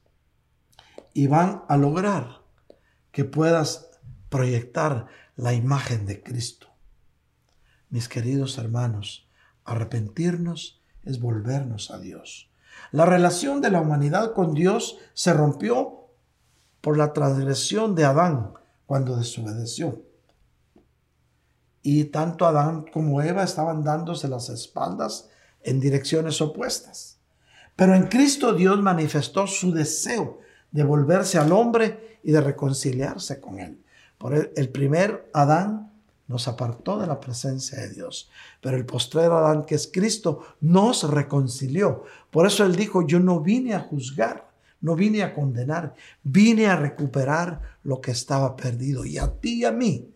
y 1.13 1.27
van 1.27 1.63
a 1.69 1.77
lograr 1.77 2.43
que 3.13 3.25
puedas 3.25 3.91
proyectar 4.29 5.07
la 5.37 5.55
imagen 5.55 6.07
de 6.07 6.23
Cristo. 6.23 6.69
Mis 7.89 8.09
queridos 8.09 8.59
hermanos, 8.59 9.29
arrepentirnos 9.65 10.83
es 11.05 11.21
volvernos 11.21 11.91
a 11.91 11.99
Dios. 11.99 12.51
La 12.91 13.07
relación 13.07 13.61
de 13.61 13.71
la 13.71 13.81
humanidad 13.81 14.35
con 14.35 14.55
Dios 14.55 14.99
se 15.15 15.33
rompió 15.33 16.09
por 16.81 16.99
la 16.99 17.13
transgresión 17.13 17.95
de 17.95 18.05
Adán 18.05 18.55
cuando 18.87 19.17
desobedeció. 19.17 20.03
Y 21.87 22.05
tanto 22.05 22.47
Adán 22.47 22.87
como 22.91 23.21
Eva 23.21 23.45
estaban 23.45 23.85
dándose 23.85 24.27
las 24.27 24.49
espaldas 24.49 25.29
en 25.63 25.81
direcciones 25.81 26.41
opuestas. 26.41 27.19
Pero 27.77 27.95
en 27.95 28.05
Cristo 28.05 28.55
Dios 28.55 28.81
manifestó 28.81 29.47
su 29.47 29.71
deseo 29.71 30.39
de 30.71 30.83
volverse 30.83 31.37
al 31.37 31.53
hombre 31.53 32.19
y 32.23 32.33
de 32.33 32.41
reconciliarse 32.41 33.39
con 33.39 33.59
él. 33.59 33.79
Por 34.17 34.35
el, 34.35 34.69
primer 34.71 35.29
Adán 35.35 35.93
nos 36.27 36.49
apartó 36.49 36.99
de 36.99 37.07
la 37.07 37.21
presencia 37.21 37.79
de 37.79 37.91
Dios, 37.91 38.31
pero 38.63 38.79
el 38.79 38.87
postrero 38.87 39.37
Adán, 39.37 39.65
que 39.67 39.75
es 39.75 39.91
Cristo, 39.93 40.43
nos 40.63 41.09
reconcilió. 41.11 42.05
Por 42.31 42.47
eso 42.47 42.65
él 42.65 42.77
dijo, 42.77 43.07
yo 43.07 43.21
no 43.21 43.41
vine 43.41 43.75
a 43.75 43.81
juzgar, 43.81 44.49
no 44.81 44.95
vine 44.95 45.23
a 45.23 45.35
condenar, 45.35 45.95
vine 46.23 46.69
a 46.69 46.77
recuperar 46.77 47.61
lo 47.83 48.01
que 48.01 48.13
estaba 48.13 48.57
perdido. 48.57 49.05
Y 49.05 49.19
a 49.19 49.29
ti 49.29 49.61
y 49.61 49.65
a 49.67 49.73
mí 49.73 50.14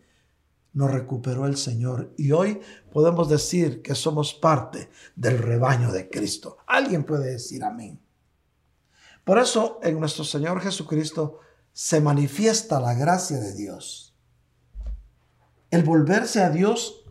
nos 0.79 0.91
recuperó 0.91 1.45
el 1.45 1.57
Señor. 1.57 2.13
Y 2.17 2.31
hoy 2.31 2.61
podemos 2.93 3.27
decir 3.27 3.81
que 3.81 3.95
somos 3.95 4.33
parte 4.33 4.89
del 5.13 5.37
rebaño 5.37 5.91
de 5.91 6.09
Cristo. 6.09 6.59
Alguien 6.65 7.03
puede 7.03 7.31
decir 7.31 7.65
amén. 7.65 7.99
Por 9.25 9.39
eso 9.39 9.81
en 9.83 9.99
nuestro 9.99 10.23
Señor 10.23 10.61
Jesucristo 10.61 11.39
se 11.73 11.99
manifiesta 11.99 12.79
la 12.79 12.93
gracia 12.93 13.39
de 13.39 13.53
Dios. 13.55 14.15
El 15.69 15.83
volverse 15.83 16.41
a 16.41 16.49
Dios 16.49 17.03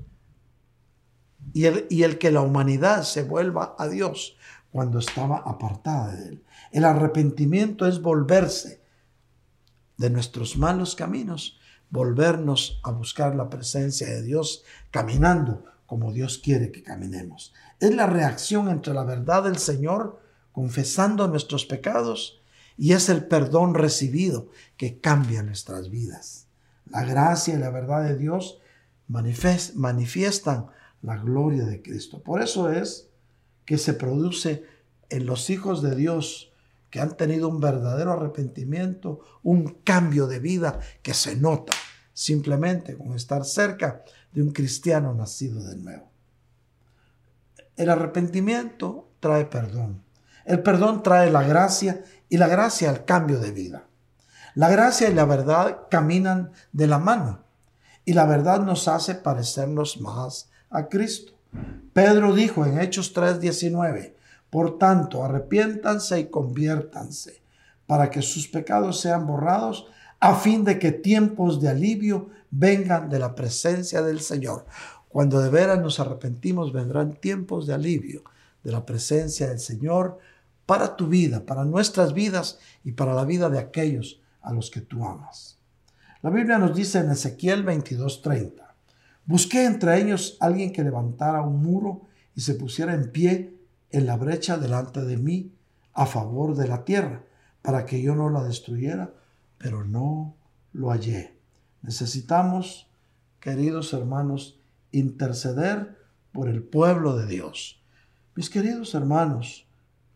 y 1.53 1.67
el, 1.67 1.87
y 1.91 2.05
el 2.05 2.17
que 2.17 2.31
la 2.31 2.41
humanidad 2.41 3.03
se 3.03 3.23
vuelva 3.23 3.77
a 3.79 3.87
Dios 3.87 4.39
cuando 4.73 4.99
estaba 4.99 5.43
apartada 5.45 6.17
de 6.17 6.29
Él. 6.29 6.45
El 6.73 6.87
arrepentimiento 6.87 7.87
es 7.87 8.01
volverse 8.01 8.83
de 9.99 10.09
nuestros 10.09 10.57
malos 10.57 10.95
caminos, 10.95 11.58
volvernos 11.91 12.81
a 12.83 12.91
buscar 12.91 13.35
la 13.35 13.49
presencia 13.51 14.09
de 14.09 14.23
Dios 14.23 14.65
caminando 14.91 15.65
como 15.87 16.13
Dios 16.13 16.39
quiere 16.39 16.71
que 16.71 16.83
caminemos. 16.83 17.55
Es 17.81 17.95
la 17.95 18.07
reacción 18.07 18.69
entre 18.69 18.93
la 18.93 19.05
verdad 19.05 19.45
del 19.45 19.57
Señor, 19.57 20.21
confesando 20.53 21.29
nuestros 21.29 21.65
pecados, 21.65 22.43
y 22.77 22.93
es 22.93 23.09
el 23.09 23.27
perdón 23.27 23.75
recibido 23.75 24.51
que 24.77 25.01
cambia 25.01 25.43
nuestras 25.43 25.91
vidas. 25.91 26.47
La 26.91 27.05
gracia 27.05 27.55
y 27.55 27.59
la 27.59 27.71
verdad 27.71 28.05
de 28.05 28.17
Dios 28.17 28.61
manifiestan 29.09 30.67
la 31.03 31.17
gloria 31.17 31.65
de 31.65 31.81
Cristo. 31.81 32.23
Por 32.23 32.43
eso 32.43 32.71
es 32.71 33.09
que 33.65 33.79
se 33.79 33.95
produce 33.95 34.65
en 35.09 35.27
los 35.27 35.51
hijos 35.51 35.83
de 35.83 35.97
Dios 35.97 36.48
que 36.91 37.01
han 37.01 37.17
tenido 37.17 37.49
un 37.49 37.61
verdadero 37.61 38.13
arrepentimiento, 38.13 39.21
un 39.43 39.81
cambio 39.85 40.27
de 40.27 40.39
vida 40.39 40.79
que 41.03 41.15
se 41.15 41.37
nota 41.37 41.73
simplemente 42.13 42.97
con 42.97 43.15
estar 43.15 43.45
cerca 43.45 44.03
de 44.33 44.43
un 44.43 44.51
cristiano 44.51 45.15
nacido 45.15 45.63
de 45.63 45.77
nuevo. 45.77 46.11
El 47.77 47.91
arrepentimiento 47.91 49.09
trae 49.21 49.45
perdón. 49.45 50.03
El 50.45 50.63
perdón 50.63 51.03
trae 51.03 51.31
la 51.31 51.45
gracia 51.45 52.03
y 52.29 52.39
la 52.39 52.49
gracia 52.49 52.91
el 52.91 53.05
cambio 53.05 53.39
de 53.39 53.53
vida. 53.53 53.85
La 54.55 54.69
gracia 54.69 55.09
y 55.09 55.15
la 55.15 55.27
verdad 55.27 55.83
caminan 55.91 56.51
de 56.73 56.89
la 56.89 56.99
mano 56.99 57.45
y 58.05 58.15
la 58.15 58.25
verdad 58.25 58.61
nos 58.63 58.89
hace 58.89 59.15
parecernos 59.15 60.01
más 60.01 60.51
a 60.71 60.89
Cristo. 60.89 61.35
Pedro 61.93 62.35
dijo 62.35 62.65
en 62.65 62.81
Hechos 62.81 63.15
3:19, 63.15 64.15
por 64.51 64.79
tanto, 64.79 65.25
arrepiéntanse 65.25 66.21
y 66.21 66.27
conviértanse 66.27 67.43
para 67.87 68.11
que 68.11 68.23
sus 68.23 68.49
pecados 68.49 69.01
sean 69.01 69.27
borrados 69.27 69.87
a 70.21 70.35
fin 70.35 70.65
de 70.65 70.79
que 70.79 70.93
tiempos 70.93 71.61
de 71.61 71.69
alivio 71.69 72.31
vengan 72.51 73.09
de 73.09 73.19
la 73.19 73.35
presencia 73.35 74.03
del 74.03 74.21
Señor. 74.21 74.67
Cuando 75.09 75.41
de 75.41 75.49
veras 75.49 75.81
nos 75.81 76.01
arrepentimos, 76.01 76.73
vendrán 76.73 77.15
tiempos 77.15 77.67
de 77.67 77.75
alivio 77.75 78.23
de 78.63 78.73
la 78.73 78.85
presencia 78.85 79.49
del 79.49 79.61
Señor 79.61 80.19
para 80.67 80.97
tu 80.97 81.07
vida, 81.07 81.47
para 81.47 81.65
nuestras 81.65 82.13
vidas 82.13 82.59
y 82.85 82.93
para 82.93 83.15
la 83.15 83.25
vida 83.25 83.49
de 83.49 83.59
aquellos 83.59 84.21
a 84.43 84.53
los 84.53 84.71
que 84.71 84.81
tú 84.81 85.07
amas. 85.07 85.59
La 86.21 86.31
Biblia 86.31 86.59
nos 86.59 86.75
dice 86.75 86.99
en 86.99 87.11
Ezequiel 87.11 87.65
22:30, 87.65 88.75
busqué 89.25 89.65
entre 89.65 89.99
ellos 89.99 90.37
alguien 90.41 90.73
que 90.73 90.83
levantara 90.83 91.43
un 91.43 91.63
muro 91.63 92.03
y 92.35 92.41
se 92.41 92.55
pusiera 92.55 92.93
en 92.93 93.11
pie 93.11 93.58
en 93.91 94.07
la 94.07 94.17
brecha 94.17 94.59
delante 94.59 95.05
de 95.05 95.17
mí 95.17 95.53
a 95.93 96.07
favor 96.07 96.55
de 96.55 96.69
la 96.69 96.85
tierra, 96.85 97.25
para 97.63 97.87
que 97.87 98.01
yo 98.01 98.15
no 98.15 98.31
la 98.31 98.43
destruyera, 98.45 99.13
pero 99.59 99.85
no 99.85 100.37
lo 100.73 100.91
hallé. 100.91 101.37
Necesitamos, 101.83 102.89
queridos 103.41 103.93
hermanos, 103.93 104.61
interceder 104.93 105.99
por 106.33 106.49
el 106.49 106.63
pueblo 106.63 107.17
de 107.17 107.27
Dios. 107.27 107.83
Mis 108.35 108.51
queridos 108.51 108.95
hermanos, 108.95 109.67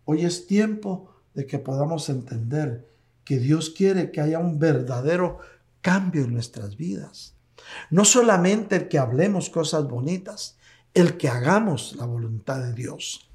hoy 0.05 0.25
es 0.25 0.47
tiempo 0.47 1.11
de 1.35 1.47
que 1.47 1.59
podamos 1.59 2.09
entender 2.09 2.89
que 3.25 3.39
Dios 3.39 3.71
quiere 3.71 4.11
que 4.11 4.21
haya 4.21 4.39
un 4.39 4.59
verdadero 4.59 5.39
cambio 5.81 6.25
en 6.25 6.33
nuestras 6.33 6.77
vidas. 6.77 7.35
No 7.91 8.05
solamente 8.05 8.77
el 8.77 8.89
que 8.89 8.99
hablemos 8.99 9.51
cosas 9.51 9.89
bonitas, 9.89 10.57
el 10.95 11.17
que 11.17 11.29
hagamos 11.29 11.97
la 11.97 12.07
voluntad 12.07 12.61
de 12.61 12.73
Dios. 12.73 13.32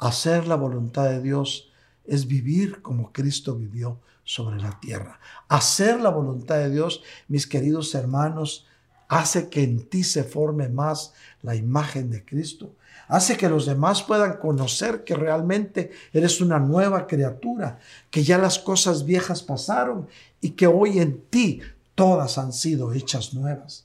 Hacer 0.00 0.48
la 0.48 0.56
voluntad 0.56 1.10
de 1.10 1.20
Dios 1.20 1.70
es 2.06 2.26
vivir 2.26 2.80
como 2.80 3.12
Cristo 3.12 3.54
vivió 3.54 4.00
sobre 4.24 4.58
la 4.58 4.80
tierra. 4.80 5.20
Hacer 5.46 6.00
la 6.00 6.08
voluntad 6.08 6.56
de 6.56 6.70
Dios, 6.70 7.02
mis 7.28 7.46
queridos 7.46 7.94
hermanos, 7.94 8.66
hace 9.08 9.50
que 9.50 9.62
en 9.62 9.88
ti 9.90 10.02
se 10.02 10.24
forme 10.24 10.70
más 10.70 11.12
la 11.42 11.54
imagen 11.54 12.10
de 12.10 12.24
Cristo. 12.24 12.74
Hace 13.08 13.36
que 13.36 13.50
los 13.50 13.66
demás 13.66 14.02
puedan 14.02 14.38
conocer 14.38 15.04
que 15.04 15.14
realmente 15.14 15.90
eres 16.14 16.40
una 16.40 16.58
nueva 16.58 17.06
criatura, 17.06 17.78
que 18.10 18.24
ya 18.24 18.38
las 18.38 18.58
cosas 18.58 19.04
viejas 19.04 19.42
pasaron 19.42 20.08
y 20.40 20.52
que 20.52 20.66
hoy 20.66 20.98
en 20.98 21.20
ti 21.28 21.60
todas 21.94 22.38
han 22.38 22.54
sido 22.54 22.94
hechas 22.94 23.34
nuevas. 23.34 23.84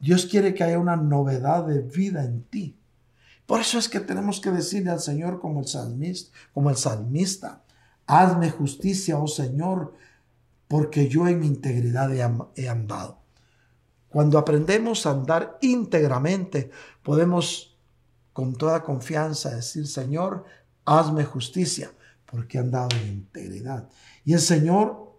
Dios 0.00 0.26
quiere 0.26 0.54
que 0.54 0.64
haya 0.64 0.80
una 0.80 0.96
novedad 0.96 1.64
de 1.66 1.82
vida 1.82 2.24
en 2.24 2.42
ti. 2.42 2.74
Por 3.46 3.60
eso 3.60 3.78
es 3.78 3.88
que 3.88 4.00
tenemos 4.00 4.40
que 4.40 4.50
decirle 4.50 4.90
al 4.90 5.00
Señor 5.00 5.40
como 5.40 5.60
el 5.60 5.66
salmista, 5.66 6.32
como 6.52 6.70
el 6.70 6.76
salmista, 6.76 7.62
hazme 8.06 8.50
justicia, 8.50 9.18
oh 9.18 9.26
Señor, 9.26 9.94
porque 10.68 11.08
yo 11.08 11.26
en 11.28 11.40
mi 11.40 11.46
integridad 11.46 12.10
he 12.56 12.68
andado. 12.68 13.18
Cuando 14.08 14.38
aprendemos 14.38 15.06
a 15.06 15.10
andar 15.10 15.58
íntegramente, 15.60 16.70
podemos 17.02 17.76
con 18.32 18.54
toda 18.54 18.82
confianza 18.82 19.54
decir, 19.54 19.86
Señor, 19.86 20.44
hazme 20.84 21.24
justicia, 21.24 21.92
porque 22.26 22.58
he 22.58 22.60
andado 22.60 22.88
en 22.96 23.08
integridad. 23.08 23.88
Y 24.24 24.32
el 24.34 24.40
Señor, 24.40 25.14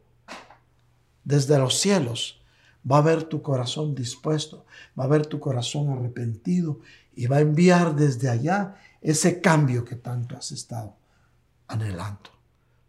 desde 1.23 1.57
los 1.57 1.79
cielos, 1.79 2.41
va 2.89 2.97
a 2.97 3.01
ver 3.01 3.23
tu 3.23 3.41
corazón 3.41 3.95
dispuesto, 3.95 4.65
va 4.99 5.05
a 5.05 5.07
ver 5.07 5.25
tu 5.25 5.39
corazón 5.39 5.89
arrepentido 5.89 6.79
y 7.15 7.27
va 7.27 7.37
a 7.37 7.41
enviar 7.41 7.95
desde 7.95 8.29
allá 8.29 8.75
ese 9.01 9.41
cambio 9.41 9.83
que 9.83 9.95
tanto 9.95 10.37
has 10.37 10.51
estado 10.51 10.95
anhelando. 11.67 12.29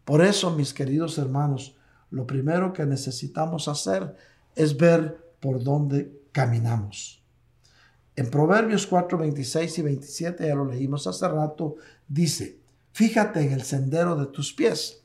Por 0.03 0.23
eso, 0.23 0.51
mis 0.51 0.73
queridos 0.73 1.17
hermanos, 1.17 1.75
lo 2.11 2.25
primero 2.25 2.71
que 2.71 2.85
necesitamos 2.85 3.67
hacer 3.67 4.15
es 4.55 4.77
ver 4.77 5.33
por 5.39 5.63
donde 5.63 6.21
caminamos. 6.31 7.21
En 8.15 8.29
Proverbios 8.29 8.87
4, 8.87 9.17
26 9.17 9.79
y 9.79 9.81
27, 9.81 10.47
ya 10.47 10.55
lo 10.55 10.65
leímos 10.65 11.05
hace 11.07 11.27
rato, 11.27 11.75
dice, 12.07 12.59
fíjate 12.93 13.41
en 13.41 13.51
el 13.51 13.63
sendero 13.63 14.15
de 14.15 14.27
tus 14.27 14.53
pies. 14.53 15.01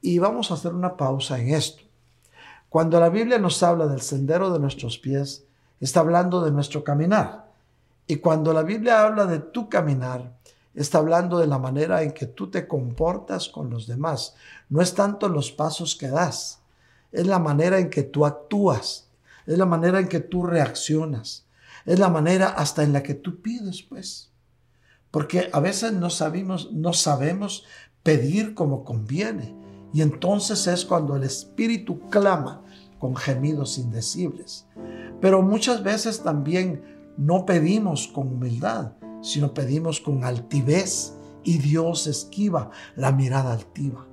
Y 0.00 0.18
vamos 0.18 0.50
a 0.50 0.54
hacer 0.54 0.74
una 0.74 0.96
pausa 0.96 1.38
en 1.40 1.50
esto. 1.50 1.84
Cuando 2.68 2.98
la 2.98 3.10
Biblia 3.10 3.38
nos 3.38 3.62
habla 3.62 3.86
del 3.86 4.00
sendero 4.00 4.52
de 4.52 4.58
nuestros 4.58 4.98
pies, 4.98 5.44
está 5.78 6.00
hablando 6.00 6.44
de 6.44 6.50
nuestro 6.50 6.82
caminar. 6.82 7.51
Y 8.06 8.16
cuando 8.16 8.52
la 8.52 8.62
Biblia 8.62 9.02
habla 9.02 9.26
de 9.26 9.38
tu 9.38 9.68
caminar, 9.68 10.36
está 10.74 10.98
hablando 10.98 11.38
de 11.38 11.46
la 11.46 11.58
manera 11.58 12.02
en 12.02 12.12
que 12.12 12.26
tú 12.26 12.50
te 12.50 12.66
comportas 12.66 13.48
con 13.48 13.70
los 13.70 13.86
demás. 13.86 14.34
No 14.68 14.80
es 14.80 14.94
tanto 14.94 15.28
los 15.28 15.52
pasos 15.52 15.96
que 15.96 16.08
das, 16.08 16.60
es 17.12 17.26
la 17.26 17.38
manera 17.38 17.78
en 17.78 17.90
que 17.90 18.02
tú 18.02 18.26
actúas, 18.26 19.08
es 19.46 19.58
la 19.58 19.66
manera 19.66 19.98
en 20.00 20.08
que 20.08 20.20
tú 20.20 20.44
reaccionas, 20.44 21.46
es 21.84 21.98
la 21.98 22.08
manera 22.08 22.48
hasta 22.48 22.82
en 22.82 22.92
la 22.92 23.02
que 23.02 23.14
tú 23.14 23.40
pides, 23.40 23.82
pues. 23.82 24.30
Porque 25.10 25.50
a 25.52 25.60
veces 25.60 25.92
no 25.92 26.08
sabemos, 26.08 26.72
no 26.72 26.92
sabemos 26.92 27.64
pedir 28.02 28.54
como 28.54 28.84
conviene. 28.84 29.54
Y 29.92 30.00
entonces 30.00 30.66
es 30.66 30.86
cuando 30.86 31.16
el 31.16 31.24
Espíritu 31.24 32.08
clama 32.08 32.62
con 32.98 33.14
gemidos 33.14 33.76
indecibles. 33.78 34.66
Pero 35.20 35.42
muchas 35.42 35.82
veces 35.82 36.22
también 36.22 36.91
no 37.16 37.46
pedimos 37.46 38.08
con 38.08 38.28
humildad, 38.28 38.92
sino 39.22 39.54
pedimos 39.54 40.00
con 40.00 40.24
altivez 40.24 41.14
y 41.44 41.58
Dios 41.58 42.06
esquiva 42.06 42.70
la 42.96 43.12
mirada 43.12 43.52
altiva. 43.52 44.06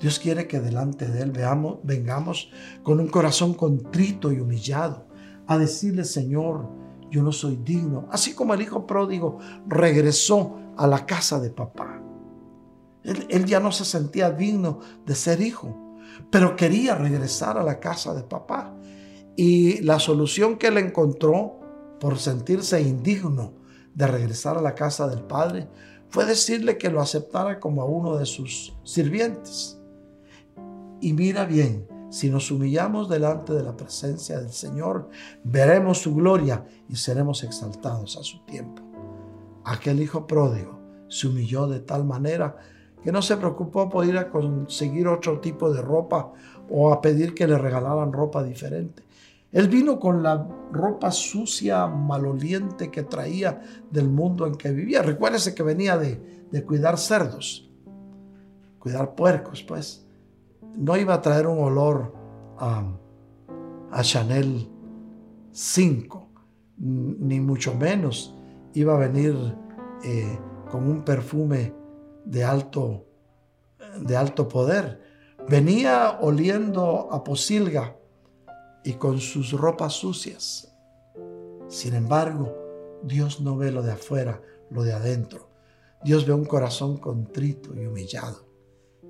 Dios 0.00 0.18
quiere 0.18 0.46
que 0.46 0.60
delante 0.60 1.06
de 1.06 1.22
Él 1.22 1.32
veamos, 1.32 1.78
vengamos 1.82 2.50
con 2.82 3.00
un 3.00 3.08
corazón 3.08 3.54
contrito 3.54 4.30
y 4.32 4.40
humillado 4.40 5.06
a 5.46 5.58
decirle, 5.58 6.04
Señor, 6.04 6.68
yo 7.10 7.22
no 7.22 7.32
soy 7.32 7.56
digno. 7.56 8.08
Así 8.10 8.34
como 8.34 8.52
el 8.54 8.62
hijo 8.62 8.86
pródigo 8.86 9.38
regresó 9.66 10.56
a 10.76 10.86
la 10.86 11.06
casa 11.06 11.40
de 11.40 11.50
papá. 11.50 12.02
Él, 13.04 13.26
él 13.30 13.46
ya 13.46 13.60
no 13.60 13.72
se 13.72 13.84
sentía 13.84 14.30
digno 14.30 14.80
de 15.06 15.14
ser 15.14 15.40
hijo, 15.40 15.96
pero 16.30 16.56
quería 16.56 16.94
regresar 16.94 17.56
a 17.56 17.62
la 17.62 17.80
casa 17.80 18.12
de 18.14 18.22
papá. 18.22 18.74
Y 19.36 19.80
la 19.82 19.98
solución 19.98 20.56
que 20.56 20.66
él 20.66 20.78
encontró 20.78 21.60
por 22.00 22.18
sentirse 22.18 22.80
indigno 22.80 23.52
de 23.94 24.06
regresar 24.06 24.58
a 24.58 24.62
la 24.62 24.74
casa 24.74 25.08
del 25.08 25.22
Padre 25.22 25.68
fue 26.08 26.24
decirle 26.24 26.78
que 26.78 26.90
lo 26.90 27.00
aceptara 27.00 27.58
como 27.58 27.82
a 27.82 27.86
uno 27.86 28.16
de 28.16 28.26
sus 28.26 28.76
sirvientes. 28.84 29.80
Y 31.00 31.12
mira 31.12 31.44
bien, 31.44 31.86
si 32.10 32.30
nos 32.30 32.50
humillamos 32.50 33.08
delante 33.08 33.52
de 33.52 33.62
la 33.62 33.76
presencia 33.76 34.38
del 34.38 34.52
Señor, 34.52 35.08
veremos 35.44 35.98
su 35.98 36.14
gloria 36.14 36.64
y 36.88 36.96
seremos 36.96 37.42
exaltados 37.42 38.16
a 38.16 38.22
su 38.22 38.38
tiempo. 38.44 38.82
Aquel 39.64 40.00
hijo 40.00 40.26
pródigo 40.26 40.78
se 41.08 41.26
humilló 41.26 41.66
de 41.66 41.80
tal 41.80 42.04
manera 42.04 42.56
que 43.02 43.12
no 43.12 43.22
se 43.22 43.36
preocupó 43.36 43.88
por 43.88 44.06
ir 44.06 44.18
a 44.18 44.30
conseguir 44.30 45.08
otro 45.08 45.40
tipo 45.40 45.72
de 45.72 45.82
ropa 45.82 46.32
o 46.70 46.92
a 46.92 47.00
pedir 47.00 47.34
que 47.34 47.46
le 47.46 47.58
regalaran 47.58 48.12
ropa 48.12 48.42
diferente. 48.42 49.05
Él 49.56 49.68
vino 49.68 49.98
con 49.98 50.22
la 50.22 50.46
ropa 50.70 51.10
sucia, 51.10 51.86
maloliente 51.86 52.90
que 52.90 53.04
traía 53.04 53.62
del 53.90 54.06
mundo 54.06 54.46
en 54.46 54.54
que 54.54 54.70
vivía. 54.70 55.00
Recuérdese 55.00 55.54
que 55.54 55.62
venía 55.62 55.96
de, 55.96 56.62
cuidar 56.66 56.98
cerdos, 56.98 57.70
cuidar 58.78 59.14
puercos, 59.14 59.62
pues. 59.62 60.06
No 60.76 60.94
iba 60.98 61.14
a 61.14 61.22
traer 61.22 61.46
un 61.46 61.58
olor 61.58 62.12
a 62.58 64.02
Chanel 64.02 64.68
5, 65.52 66.28
ni 66.76 67.40
mucho 67.40 67.74
menos 67.74 68.36
iba 68.74 68.94
a 68.94 68.98
venir 68.98 69.56
eh, 70.04 70.38
con 70.70 70.86
un 70.86 71.02
perfume 71.02 71.72
de 72.26 72.44
alto, 72.44 73.06
de 74.02 74.18
alto 74.18 74.48
poder. 74.48 75.00
Venía 75.48 76.18
oliendo 76.20 77.08
a 77.10 77.24
posilga 77.24 77.96
y 78.86 78.94
con 78.94 79.20
sus 79.20 79.50
ropas 79.50 79.94
sucias. 79.94 80.72
Sin 81.66 81.94
embargo, 81.94 82.56
Dios 83.02 83.40
no 83.40 83.56
ve 83.56 83.72
lo 83.72 83.82
de 83.82 83.92
afuera, 83.92 84.40
lo 84.70 84.84
de 84.84 84.92
adentro. 84.92 85.48
Dios 86.04 86.24
ve 86.24 86.32
un 86.32 86.44
corazón 86.44 86.96
contrito 86.98 87.74
y 87.74 87.84
humillado. 87.84 88.46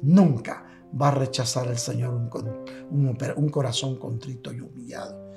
Nunca 0.00 0.64
va 0.98 1.08
a 1.08 1.10
rechazar 1.10 1.66
el 1.66 1.76
Señor 1.76 2.14
un, 2.14 2.30
un, 3.36 3.48
corazón 3.50 3.96
contrito 3.96 4.50
y 4.50 4.62
humillado. 4.62 5.30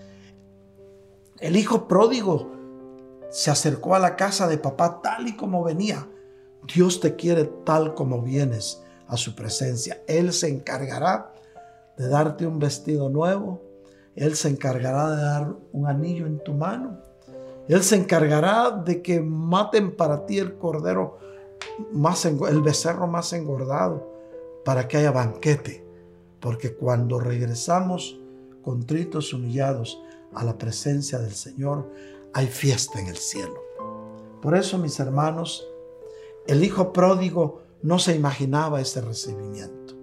El 1.40 1.58
hijo 1.58 1.86
pródigo 1.86 2.50
se 3.30 3.52
acercó 3.52 3.94
a 3.94 4.00
la 4.00 4.16
casa 4.16 4.48
de 4.48 4.58
papá 4.58 5.02
tal 5.02 5.28
y 5.28 5.36
como 5.36 5.66
venía. 5.66 6.08
Dios 6.74 7.02
te 7.02 7.18
quiere 7.18 7.44
tal 7.66 7.94
como 7.94 8.22
vienes 8.22 8.82
a 9.08 9.18
su 9.18 9.36
presencia. 9.36 10.02
Él 10.08 10.32
se 10.32 10.48
encargará 10.48 11.34
de 11.98 12.08
darte 12.08 12.48
un 12.48 12.58
vestido 12.58 13.10
nuevo, 13.10 13.69
él 14.16 14.36
se 14.36 14.50
encargará 14.50 15.16
de 15.16 15.22
dar 15.22 15.56
un 15.72 15.88
anillo 15.88 16.26
en 16.26 16.44
tu 16.44 16.54
mano. 16.54 17.00
Él 17.68 17.84
se 17.84 17.96
encargará 17.96 18.72
de 18.72 19.02
que 19.02 19.22
maten 19.22 19.96
para 19.96 20.26
ti 20.26 20.40
el 20.40 20.58
cordero 20.58 21.20
más, 21.92 22.26
el 22.26 22.62
becerro 22.62 23.08
más 23.08 23.32
engordado, 23.34 24.12
para 24.66 24.88
que 24.88 24.98
haya 24.98 25.12
banquete. 25.12 25.86
Porque 26.40 26.74
cuando 26.74 27.20
regresamos 27.20 28.20
contritos, 28.62 29.34
humillados 29.34 30.02
a 30.34 30.44
la 30.44 30.58
presencia 30.58 31.20
del 31.20 31.34
Señor, 31.34 31.90
hay 32.34 32.48
fiesta 32.48 33.00
en 33.00 33.08
el 33.08 33.18
cielo. 33.18 33.62
Por 34.42 34.56
eso, 34.56 34.78
mis 34.78 35.00
hermanos, 35.00 35.68
el 36.48 36.64
hijo 36.64 36.94
pródigo 36.94 37.62
no 37.82 38.00
se 38.00 38.16
imaginaba 38.16 38.82
ese 38.82 39.02
recibimiento. 39.02 39.96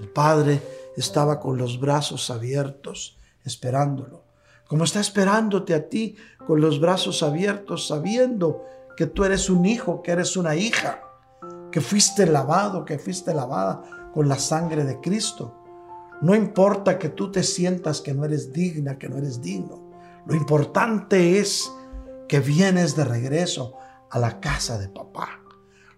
El 0.00 0.08
padre 0.08 0.60
estaba 1.00 1.40
con 1.40 1.58
los 1.58 1.80
brazos 1.80 2.30
abiertos 2.30 3.18
esperándolo, 3.44 4.24
como 4.66 4.84
está 4.84 5.00
esperándote 5.00 5.74
a 5.74 5.88
ti 5.88 6.16
con 6.46 6.60
los 6.60 6.80
brazos 6.80 7.22
abiertos, 7.22 7.86
sabiendo 7.86 8.64
que 8.96 9.06
tú 9.06 9.24
eres 9.24 9.48
un 9.48 9.64
hijo, 9.64 10.02
que 10.02 10.12
eres 10.12 10.36
una 10.36 10.56
hija, 10.56 11.00
que 11.70 11.80
fuiste 11.80 12.26
lavado, 12.26 12.84
que 12.84 12.98
fuiste 12.98 13.34
lavada 13.34 14.10
con 14.12 14.28
la 14.28 14.38
sangre 14.38 14.84
de 14.84 15.00
Cristo. 15.00 15.54
No 16.20 16.34
importa 16.34 16.98
que 16.98 17.08
tú 17.08 17.30
te 17.30 17.42
sientas 17.42 18.00
que 18.00 18.12
no 18.12 18.24
eres 18.24 18.52
digna, 18.52 18.98
que 18.98 19.08
no 19.08 19.18
eres 19.18 19.40
digno. 19.40 19.90
Lo 20.26 20.34
importante 20.34 21.38
es 21.38 21.70
que 22.26 22.40
vienes 22.40 22.96
de 22.96 23.04
regreso 23.04 23.74
a 24.10 24.18
la 24.18 24.40
casa 24.40 24.78
de 24.78 24.88
papá. 24.88 25.40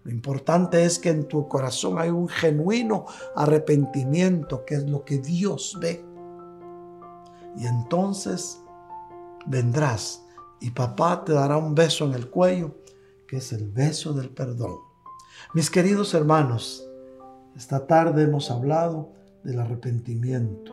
Lo 0.04 0.10
importante 0.10 0.84
es 0.84 0.98
que 0.98 1.10
en 1.10 1.28
tu 1.28 1.46
corazón 1.46 1.98
hay 1.98 2.10
un 2.10 2.28
genuino 2.28 3.04
arrepentimiento, 3.36 4.64
que 4.64 4.76
es 4.76 4.88
lo 4.88 5.04
que 5.04 5.18
Dios 5.18 5.76
ve. 5.80 6.04
Y 7.56 7.66
entonces 7.66 8.60
vendrás 9.46 10.24
y 10.60 10.70
papá 10.70 11.24
te 11.24 11.32
dará 11.32 11.56
un 11.56 11.74
beso 11.74 12.06
en 12.06 12.14
el 12.14 12.30
cuello, 12.30 12.74
que 13.26 13.38
es 13.38 13.52
el 13.52 13.70
beso 13.70 14.12
del 14.12 14.30
perdón. 14.30 14.76
Mis 15.54 15.70
queridos 15.70 16.14
hermanos, 16.14 16.86
esta 17.56 17.86
tarde 17.86 18.22
hemos 18.22 18.50
hablado 18.50 19.12
del 19.42 19.60
arrepentimiento. 19.60 20.72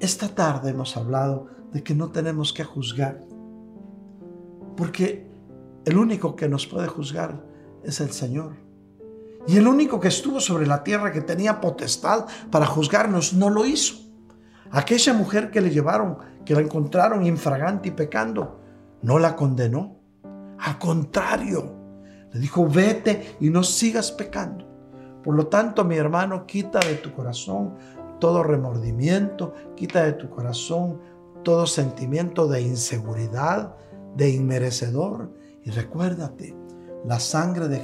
Esta 0.00 0.28
tarde 0.28 0.70
hemos 0.70 0.96
hablado 0.96 1.46
de 1.72 1.82
que 1.82 1.94
no 1.94 2.10
tenemos 2.10 2.52
que 2.52 2.64
juzgar, 2.64 3.20
porque 4.76 5.28
el 5.84 5.98
único 5.98 6.36
que 6.36 6.48
nos 6.48 6.66
puede 6.66 6.86
juzgar 6.86 7.47
es 7.84 8.00
el 8.00 8.10
Señor. 8.10 8.52
Y 9.46 9.56
el 9.56 9.66
único 9.66 9.98
que 9.98 10.08
estuvo 10.08 10.40
sobre 10.40 10.66
la 10.66 10.84
tierra 10.84 11.12
que 11.12 11.22
tenía 11.22 11.60
potestad 11.60 12.26
para 12.50 12.66
juzgarnos 12.66 13.32
no 13.32 13.48
lo 13.48 13.64
hizo. 13.64 13.96
Aquella 14.70 15.14
mujer 15.14 15.50
que 15.50 15.60
le 15.60 15.70
llevaron, 15.70 16.18
que 16.44 16.54
la 16.54 16.60
encontraron 16.60 17.24
infragante 17.24 17.88
y 17.88 17.92
pecando, 17.92 18.60
no 19.00 19.18
la 19.18 19.36
condenó. 19.36 19.96
Al 20.58 20.78
contrario, 20.78 21.74
le 22.32 22.40
dijo, 22.40 22.68
vete 22.68 23.36
y 23.40 23.48
no 23.48 23.62
sigas 23.62 24.12
pecando. 24.12 24.66
Por 25.22 25.34
lo 25.34 25.46
tanto, 25.46 25.84
mi 25.84 25.96
hermano, 25.96 26.46
quita 26.46 26.80
de 26.80 26.96
tu 26.96 27.12
corazón 27.12 27.74
todo 28.18 28.42
remordimiento, 28.42 29.54
quita 29.76 30.04
de 30.04 30.12
tu 30.12 30.28
corazón 30.28 31.00
todo 31.44 31.66
sentimiento 31.66 32.48
de 32.48 32.62
inseguridad, 32.62 33.74
de 34.16 34.30
inmerecedor. 34.30 35.32
Y 35.62 35.70
recuérdate, 35.70 36.54
la 37.04 37.20
sangre 37.20 37.68
de, 37.68 37.82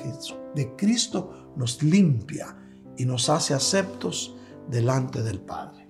de 0.55 0.77
Cristo 0.77 1.53
nos 1.57 1.83
limpia 1.83 2.57
y 2.97 3.05
nos 3.05 3.29
hace 3.29 3.55
aceptos 3.55 4.37
delante 4.69 5.23
del 5.23 5.41
Padre. 5.41 5.89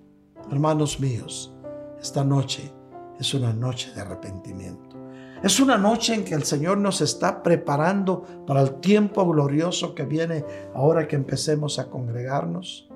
Hermanos 0.50 1.00
míos, 1.00 1.54
esta 2.00 2.24
noche 2.24 2.72
es 3.18 3.32
una 3.34 3.52
noche 3.52 3.92
de 3.94 4.00
arrepentimiento. 4.00 4.94
Es 5.42 5.60
una 5.60 5.76
noche 5.76 6.14
en 6.14 6.24
que 6.24 6.34
el 6.34 6.44
Señor 6.44 6.78
nos 6.78 7.00
está 7.02 7.42
preparando 7.42 8.22
para 8.46 8.62
el 8.62 8.80
tiempo 8.80 9.26
glorioso 9.26 9.94
que 9.94 10.04
viene 10.04 10.44
ahora 10.74 11.06
que 11.06 11.16
empecemos 11.16 11.78
a 11.78 11.90
congregarnos, 11.90 12.88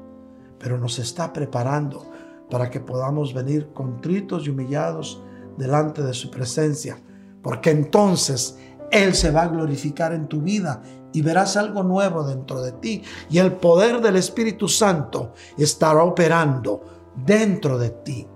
pero 0.58 0.78
nos 0.78 0.98
está 0.98 1.32
preparando 1.32 2.10
para 2.50 2.70
que 2.70 2.80
podamos 2.80 3.34
venir 3.34 3.68
contritos 3.74 4.46
y 4.46 4.50
humillados 4.50 5.22
delante 5.58 6.02
de 6.02 6.14
su 6.14 6.30
presencia, 6.30 6.98
porque 7.42 7.70
entonces 7.70 8.58
Él 8.90 9.14
se 9.14 9.30
va 9.30 9.42
a 9.42 9.48
glorificar 9.48 10.12
en 10.12 10.28
tu 10.28 10.40
vida 10.40 10.82
y 11.12 11.22
verás 11.22 11.56
algo 11.56 11.82
nuevo 11.82 12.24
dentro 12.24 12.62
de 12.62 12.72
ti 12.72 13.02
y 13.30 13.38
el 13.38 13.52
poder 13.52 14.00
del 14.00 14.16
Espíritu 14.16 14.68
Santo 14.68 15.32
estará 15.56 16.02
operando 16.02 16.82
dentro 17.24 17.78
de 17.78 17.90
ti. 17.90 18.26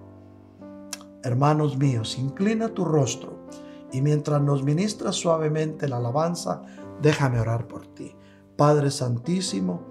Hermanos 1.22 1.78
míos, 1.78 2.18
inclina 2.18 2.68
tu 2.68 2.84
rostro 2.84 3.46
y 3.92 4.00
mientras 4.00 4.40
nos 4.40 4.64
ministra 4.64 5.12
suavemente 5.12 5.88
la 5.88 5.98
alabanza, 5.98 6.62
déjame 7.00 7.38
orar 7.38 7.68
por 7.68 7.86
ti. 7.88 8.14
Padre 8.56 8.90
Santísimo, 8.90 9.82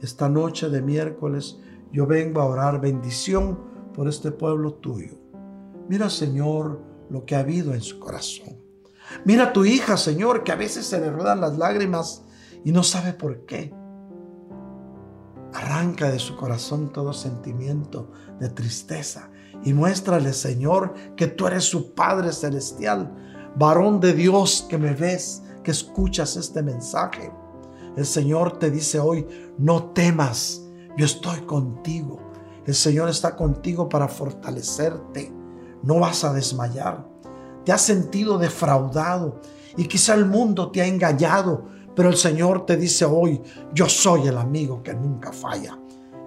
esta 0.00 0.28
noche 0.28 0.68
de 0.68 0.82
miércoles 0.82 1.58
yo 1.92 2.06
vengo 2.06 2.40
a 2.40 2.46
orar 2.46 2.80
bendición 2.80 3.58
por 3.94 4.08
este 4.08 4.30
pueblo 4.30 4.74
tuyo. 4.74 5.14
Mira, 5.88 6.10
Señor, 6.10 6.80
lo 7.08 7.24
que 7.24 7.34
ha 7.34 7.40
habido 7.40 7.72
en 7.72 7.80
su 7.80 7.98
corazón. 7.98 8.65
Mira 9.24 9.44
a 9.44 9.52
tu 9.52 9.64
hija, 9.64 9.96
Señor, 9.96 10.44
que 10.44 10.52
a 10.52 10.56
veces 10.56 10.86
se 10.86 11.00
le 11.00 11.10
ruedan 11.10 11.40
las 11.40 11.58
lágrimas 11.58 12.22
y 12.64 12.72
no 12.72 12.82
sabe 12.82 13.12
por 13.12 13.46
qué. 13.46 13.74
Arranca 15.52 16.10
de 16.10 16.18
su 16.18 16.36
corazón 16.36 16.92
todo 16.92 17.12
sentimiento 17.12 18.10
de 18.38 18.50
tristeza 18.50 19.30
y 19.64 19.72
muéstrale, 19.72 20.32
Señor, 20.32 20.94
que 21.16 21.26
tú 21.26 21.46
eres 21.46 21.64
su 21.64 21.94
Padre 21.94 22.32
celestial, 22.32 23.14
varón 23.56 24.00
de 24.00 24.12
Dios 24.12 24.66
que 24.68 24.78
me 24.78 24.92
ves, 24.92 25.42
que 25.62 25.70
escuchas 25.70 26.36
este 26.36 26.62
mensaje. 26.62 27.32
El 27.96 28.04
Señor 28.04 28.58
te 28.58 28.70
dice 28.70 29.00
hoy, 29.00 29.26
no 29.58 29.92
temas, 29.92 30.62
yo 30.96 31.06
estoy 31.06 31.40
contigo. 31.40 32.20
El 32.66 32.74
Señor 32.74 33.08
está 33.08 33.36
contigo 33.36 33.88
para 33.88 34.08
fortalecerte. 34.08 35.32
No 35.82 36.00
vas 36.00 36.24
a 36.24 36.32
desmayar. 36.32 37.08
Te 37.66 37.72
has 37.72 37.82
sentido 37.82 38.38
defraudado 38.38 39.40
y 39.76 39.88
quizá 39.88 40.14
el 40.14 40.24
mundo 40.24 40.70
te 40.70 40.82
ha 40.82 40.86
engañado, 40.86 41.66
pero 41.96 42.08
el 42.08 42.16
Señor 42.16 42.64
te 42.64 42.76
dice 42.76 43.04
hoy, 43.04 43.42
yo 43.74 43.88
soy 43.88 44.28
el 44.28 44.38
amigo 44.38 44.84
que 44.84 44.94
nunca 44.94 45.32
falla. 45.32 45.76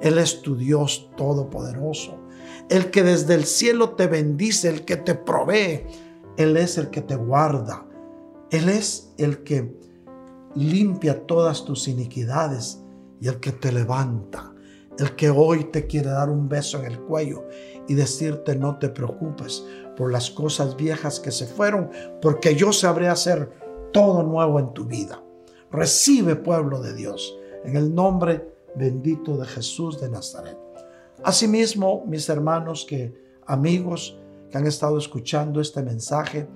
Él 0.02 0.18
es 0.18 0.42
tu 0.42 0.58
Dios 0.58 1.10
todopoderoso, 1.16 2.20
el 2.70 2.92
que 2.92 3.04
desde 3.04 3.36
el 3.36 3.46
cielo 3.46 3.92
te 3.92 4.08
bendice, 4.08 4.68
el 4.68 4.84
que 4.84 4.98
te 4.98 5.16
provee. 5.16 5.86
Él 6.36 6.58
es 6.58 6.78
el 6.78 6.90
que 6.90 7.00
te 7.00 7.16
guarda. 7.16 7.86
Él 8.52 8.68
es 8.68 9.14
el 9.18 9.44
que 9.44 9.74
limpia 10.56 11.26
todas 11.26 11.64
tus 11.64 11.88
iniquidades 11.88 12.84
y 13.22 13.30
el 13.30 13.40
que 13.40 13.54
te 13.54 13.72
levanta, 13.72 14.54
el 14.98 15.16
que 15.16 15.30
hoy 15.30 15.66
te 15.72 15.88
quiere 15.88 16.10
dar 16.10 16.30
un 16.30 16.50
beso 16.50 16.80
en 16.80 16.92
el 16.92 17.00
cuello 17.00 17.46
y 17.88 17.94
decirte 17.94 18.56
no 18.56 18.78
te 18.78 18.90
preocupes 18.90 19.64
por 20.00 20.14
las 20.14 20.32
cosas 20.32 20.78
viejas 20.78 21.20
que 21.20 21.30
se 21.30 21.46
fueron, 21.46 21.92
porque 22.22 22.56
yo 22.56 22.72
sabré 22.72 23.10
hacer 23.10 23.52
todo 23.92 24.24
nuevo 24.24 24.58
en 24.58 24.74
tu 24.74 24.86
vida. 24.86 25.22
Recibe 25.72 26.38
pueblo 26.38 26.82
de 26.82 26.94
Dios 26.94 27.38
en 27.66 27.76
el 27.76 27.94
nombre 27.94 28.50
bendito 28.76 29.36
de 29.36 29.46
Jesús 29.46 30.00
de 30.00 30.08
Nazaret. 30.08 30.58
Asimismo, 31.22 32.06
mis 32.08 32.30
hermanos 32.30 32.86
que 32.88 33.14
amigos 33.46 34.18
que 34.50 34.58
han 34.58 34.66
estado 34.66 34.98
escuchando 34.98 35.60
este 35.60 35.84
mensaje, 35.84 36.48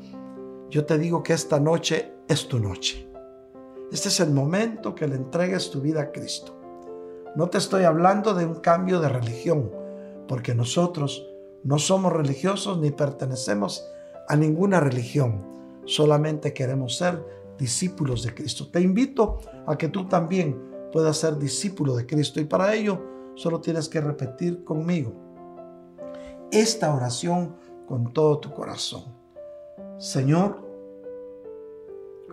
yo 0.70 0.86
te 0.86 0.98
digo 0.98 1.22
que 1.22 1.34
esta 1.34 1.60
noche 1.60 2.14
es 2.30 2.48
tu 2.48 2.60
noche. 2.60 3.10
Este 3.92 4.08
es 4.08 4.22
el 4.22 4.32
momento 4.32 4.96
que 4.96 5.06
le 5.06 5.16
entregues 5.16 5.70
tu 5.70 5.82
vida 5.82 6.04
a 6.04 6.12
Cristo. 6.14 6.58
No 7.36 7.50
te 7.50 7.58
estoy 7.58 7.84
hablando 7.84 8.34
de 8.36 8.46
un 8.46 8.56
cambio 8.62 9.02
de 9.02 9.10
religión, 9.10 9.70
porque 10.30 10.56
nosotros 10.56 11.28
no 11.64 11.80
somos 11.80 12.12
religiosos 12.12 12.80
ni 12.80 12.92
pertenecemos 12.92 13.88
a 14.28 14.36
ninguna 14.36 14.80
religión. 14.80 15.42
Solamente 15.86 16.54
queremos 16.54 16.98
ser 16.98 17.24
discípulos 17.58 18.24
de 18.24 18.34
Cristo. 18.34 18.70
Te 18.70 18.82
invito 18.82 19.40
a 19.66 19.78
que 19.78 19.90
tú 19.90 20.08
también 20.08 20.90
puedas 20.92 21.18
ser 21.18 21.38
discípulo 21.38 21.96
de 21.96 22.06
Cristo 22.06 22.40
y 22.40 22.46
para 22.46 22.74
ello 22.74 23.02
solo 23.36 23.62
tienes 23.62 23.90
que 23.90 24.02
repetir 24.02 24.64
conmigo 24.64 25.14
esta 26.52 26.94
oración 26.94 27.56
con 27.88 28.14
todo 28.14 28.40
tu 28.40 28.52
corazón. 28.54 29.06
Señor, 29.98 30.62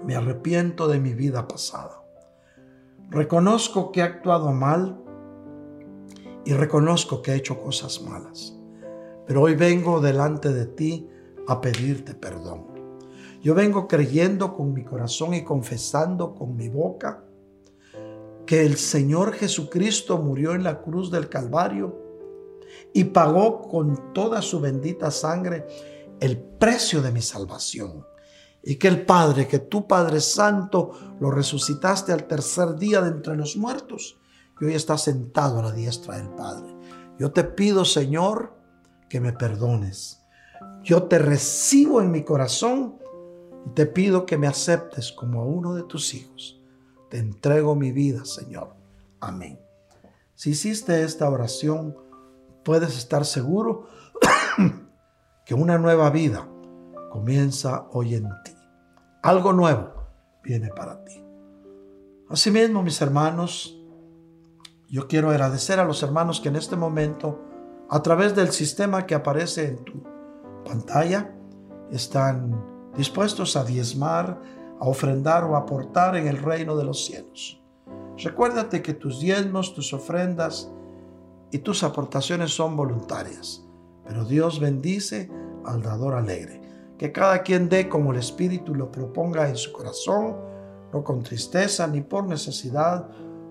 me 0.04 0.14
arrepiento 0.14 0.88
de 0.88 1.00
mi 1.00 1.14
vida 1.14 1.48
pasada. 1.48 2.02
Reconozco 3.08 3.92
que 3.92 4.00
he 4.00 4.02
actuado 4.02 4.52
mal 4.52 5.02
y 6.44 6.52
reconozco 6.52 7.22
que 7.22 7.32
he 7.32 7.36
hecho 7.36 7.62
cosas 7.62 8.02
malas. 8.02 8.59
Pero 9.30 9.42
hoy 9.42 9.54
vengo 9.54 10.00
delante 10.00 10.52
de 10.52 10.66
ti 10.66 11.08
a 11.46 11.60
pedirte 11.60 12.14
perdón. 12.14 12.66
Yo 13.40 13.54
vengo 13.54 13.86
creyendo 13.86 14.52
con 14.52 14.74
mi 14.74 14.82
corazón 14.82 15.34
y 15.34 15.44
confesando 15.44 16.34
con 16.34 16.56
mi 16.56 16.68
boca 16.68 17.22
que 18.44 18.66
el 18.66 18.76
Señor 18.76 19.34
Jesucristo 19.34 20.18
murió 20.18 20.52
en 20.54 20.64
la 20.64 20.82
cruz 20.82 21.12
del 21.12 21.28
Calvario 21.28 21.96
y 22.92 23.04
pagó 23.04 23.68
con 23.68 24.12
toda 24.12 24.42
su 24.42 24.58
bendita 24.58 25.12
sangre 25.12 25.64
el 26.18 26.36
precio 26.36 27.00
de 27.00 27.12
mi 27.12 27.22
salvación 27.22 28.04
y 28.64 28.74
que 28.74 28.88
el 28.88 29.06
Padre, 29.06 29.46
que 29.46 29.60
tu 29.60 29.86
Padre 29.86 30.20
Santo, 30.20 30.90
lo 31.20 31.30
resucitaste 31.30 32.12
al 32.12 32.24
tercer 32.24 32.74
día 32.74 33.00
de 33.00 33.10
entre 33.10 33.36
los 33.36 33.56
muertos 33.56 34.18
y 34.60 34.64
hoy 34.64 34.74
está 34.74 34.98
sentado 34.98 35.60
a 35.60 35.62
la 35.62 35.70
diestra 35.70 36.16
del 36.16 36.30
Padre. 36.30 36.74
Yo 37.16 37.30
te 37.30 37.44
pido, 37.44 37.84
Señor, 37.84 38.58
que 39.10 39.20
me 39.20 39.34
perdones. 39.34 40.22
Yo 40.82 41.02
te 41.02 41.18
recibo 41.18 42.00
en 42.00 42.10
mi 42.10 42.24
corazón 42.24 42.96
y 43.66 43.70
te 43.70 43.84
pido 43.84 44.24
que 44.24 44.38
me 44.38 44.46
aceptes 44.46 45.12
como 45.12 45.42
a 45.42 45.44
uno 45.44 45.74
de 45.74 45.82
tus 45.82 46.14
hijos. 46.14 46.62
Te 47.10 47.18
entrego 47.18 47.74
mi 47.74 47.92
vida, 47.92 48.24
Señor. 48.24 48.74
Amén. 49.20 49.60
Si 50.34 50.50
hiciste 50.50 51.02
esta 51.02 51.28
oración, 51.28 51.94
puedes 52.64 52.96
estar 52.96 53.26
seguro 53.26 53.88
que 55.44 55.54
una 55.54 55.76
nueva 55.76 56.08
vida 56.08 56.48
comienza 57.10 57.88
hoy 57.90 58.14
en 58.14 58.28
ti. 58.44 58.52
Algo 59.22 59.52
nuevo 59.52 59.92
viene 60.42 60.68
para 60.68 61.04
ti. 61.04 61.22
Asimismo, 62.30 62.82
mis 62.82 63.02
hermanos, 63.02 63.76
yo 64.88 65.08
quiero 65.08 65.30
agradecer 65.30 65.80
a 65.80 65.84
los 65.84 66.02
hermanos 66.02 66.40
que 66.40 66.48
en 66.48 66.56
este 66.56 66.76
momento, 66.76 67.49
a 67.90 68.02
través 68.02 68.36
del 68.36 68.50
sistema 68.52 69.04
que 69.04 69.16
aparece 69.16 69.66
en 69.66 69.84
tu 69.84 70.02
pantalla, 70.64 71.34
están 71.90 72.64
dispuestos 72.96 73.56
a 73.56 73.64
diezmar, 73.64 74.40
a 74.78 74.88
ofrendar 74.88 75.42
o 75.44 75.56
aportar 75.56 76.16
en 76.16 76.28
el 76.28 76.38
reino 76.38 76.76
de 76.76 76.84
los 76.84 77.04
cielos. 77.04 77.60
Recuérdate 78.16 78.80
que 78.80 78.94
tus 78.94 79.18
diezmos, 79.18 79.74
tus 79.74 79.92
ofrendas 79.92 80.70
y 81.50 81.58
tus 81.58 81.82
aportaciones 81.82 82.54
son 82.54 82.76
voluntarias, 82.76 83.66
pero 84.06 84.24
Dios 84.24 84.60
bendice 84.60 85.28
al 85.64 85.82
dador 85.82 86.14
alegre 86.14 86.60
que 86.96 87.10
cada 87.10 87.42
quien 87.42 87.68
dé 87.68 87.88
como 87.88 88.12
el 88.12 88.18
Espíritu 88.18 88.74
lo 88.74 88.92
proponga 88.92 89.48
en 89.48 89.56
su 89.56 89.72
corazón, 89.72 90.36
no 90.92 91.02
con 91.02 91.22
tristeza 91.22 91.86
ni 91.86 92.02
por 92.02 92.28
necesidad, 92.28 93.08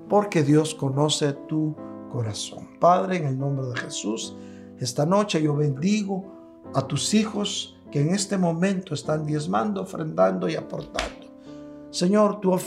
porque 0.08 0.44
Dios 0.44 0.76
conoce 0.76 1.34
tu 1.48 1.76
corazón. 2.12 2.69
Padre, 2.80 3.18
en 3.18 3.28
el 3.28 3.38
nombre 3.38 3.68
de 3.68 3.76
Jesús, 3.76 4.36
esta 4.80 5.06
noche 5.06 5.42
yo 5.42 5.56
bendigo 5.56 6.34
a 6.74 6.88
tus 6.88 7.14
hijos 7.14 7.78
que 7.92 8.02
en 8.02 8.10
este 8.14 8.38
momento 8.38 8.94
están 8.94 9.26
diezmando, 9.26 9.82
ofrendando 9.82 10.48
y 10.48 10.56
aportando. 10.56 11.28
Señor, 11.92 12.40
tú, 12.40 12.58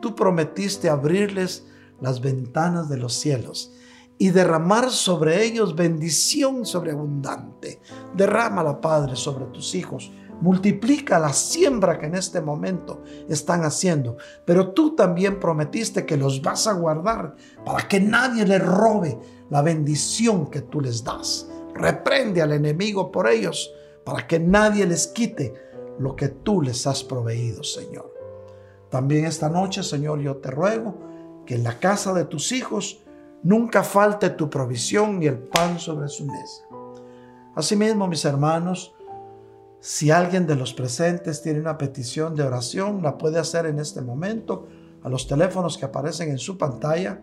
tú 0.00 0.14
prometiste 0.14 0.88
abrirles 0.88 1.66
las 2.00 2.20
ventanas 2.20 2.88
de 2.88 2.98
los 2.98 3.14
cielos 3.14 3.72
y 4.18 4.30
derramar 4.30 4.90
sobre 4.90 5.44
ellos 5.44 5.74
bendición 5.74 6.66
sobreabundante. 6.66 7.80
Derrámala, 8.14 8.80
Padre, 8.80 9.16
sobre 9.16 9.46
tus 9.46 9.74
hijos 9.74 10.12
multiplica 10.42 11.20
la 11.20 11.32
siembra 11.32 11.98
que 11.98 12.06
en 12.06 12.16
este 12.16 12.40
momento 12.40 13.02
están 13.28 13.64
haciendo. 13.64 14.16
Pero 14.44 14.72
tú 14.72 14.96
también 14.96 15.38
prometiste 15.38 16.04
que 16.04 16.16
los 16.16 16.42
vas 16.42 16.66
a 16.66 16.72
guardar 16.72 17.36
para 17.64 17.86
que 17.86 18.00
nadie 18.00 18.44
les 18.44 18.60
robe 18.60 19.18
la 19.50 19.62
bendición 19.62 20.50
que 20.50 20.62
tú 20.62 20.80
les 20.80 21.04
das. 21.04 21.48
Reprende 21.74 22.42
al 22.42 22.52
enemigo 22.52 23.12
por 23.12 23.28
ellos 23.28 23.72
para 24.04 24.26
que 24.26 24.40
nadie 24.40 24.84
les 24.84 25.06
quite 25.06 25.54
lo 26.00 26.16
que 26.16 26.28
tú 26.28 26.60
les 26.60 26.88
has 26.88 27.04
proveído, 27.04 27.62
Señor. 27.62 28.12
También 28.90 29.26
esta 29.26 29.48
noche, 29.48 29.84
Señor, 29.84 30.18
yo 30.20 30.38
te 30.38 30.50
ruego 30.50 30.98
que 31.46 31.54
en 31.54 31.62
la 31.62 31.78
casa 31.78 32.12
de 32.12 32.24
tus 32.24 32.50
hijos 32.50 33.04
nunca 33.44 33.84
falte 33.84 34.30
tu 34.30 34.50
provisión 34.50 35.22
y 35.22 35.26
el 35.26 35.38
pan 35.38 35.78
sobre 35.78 36.08
su 36.08 36.26
mesa. 36.26 36.64
Asimismo, 37.54 38.08
mis 38.08 38.24
hermanos, 38.24 38.92
si 39.84 40.12
alguien 40.12 40.46
de 40.46 40.54
los 40.54 40.74
presentes 40.74 41.42
tiene 41.42 41.58
una 41.58 41.76
petición 41.76 42.36
de 42.36 42.44
oración, 42.44 43.02
la 43.02 43.18
puede 43.18 43.40
hacer 43.40 43.66
en 43.66 43.80
este 43.80 44.00
momento 44.00 44.68
a 45.02 45.08
los 45.08 45.26
teléfonos 45.26 45.76
que 45.76 45.84
aparecen 45.84 46.30
en 46.30 46.38
su 46.38 46.56
pantalla. 46.56 47.20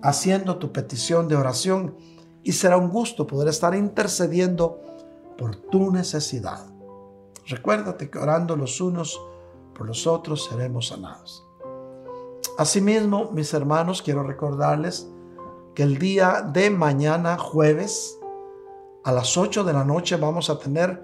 haciendo 0.00 0.56
tu 0.56 0.72
petición 0.72 1.28
de 1.28 1.36
oración 1.36 1.96
y 2.42 2.52
será 2.52 2.78
un 2.78 2.88
gusto 2.88 3.26
poder 3.26 3.48
estar 3.48 3.74
intercediendo 3.74 4.80
por 5.36 5.56
tu 5.56 5.92
necesidad. 5.92 6.77
Recuérdate 7.48 8.10
que 8.10 8.18
orando 8.18 8.56
los 8.56 8.80
unos 8.80 9.20
por 9.74 9.86
los 9.86 10.06
otros 10.06 10.44
seremos 10.44 10.88
sanados. 10.88 11.46
Asimismo, 12.58 13.30
mis 13.32 13.54
hermanos, 13.54 14.02
quiero 14.02 14.22
recordarles 14.22 15.10
que 15.74 15.82
el 15.82 15.98
día 15.98 16.42
de 16.42 16.70
mañana, 16.70 17.38
jueves, 17.38 18.18
a 19.04 19.12
las 19.12 19.38
8 19.38 19.64
de 19.64 19.72
la 19.72 19.84
noche, 19.84 20.16
vamos 20.16 20.50
a 20.50 20.58
tener 20.58 21.02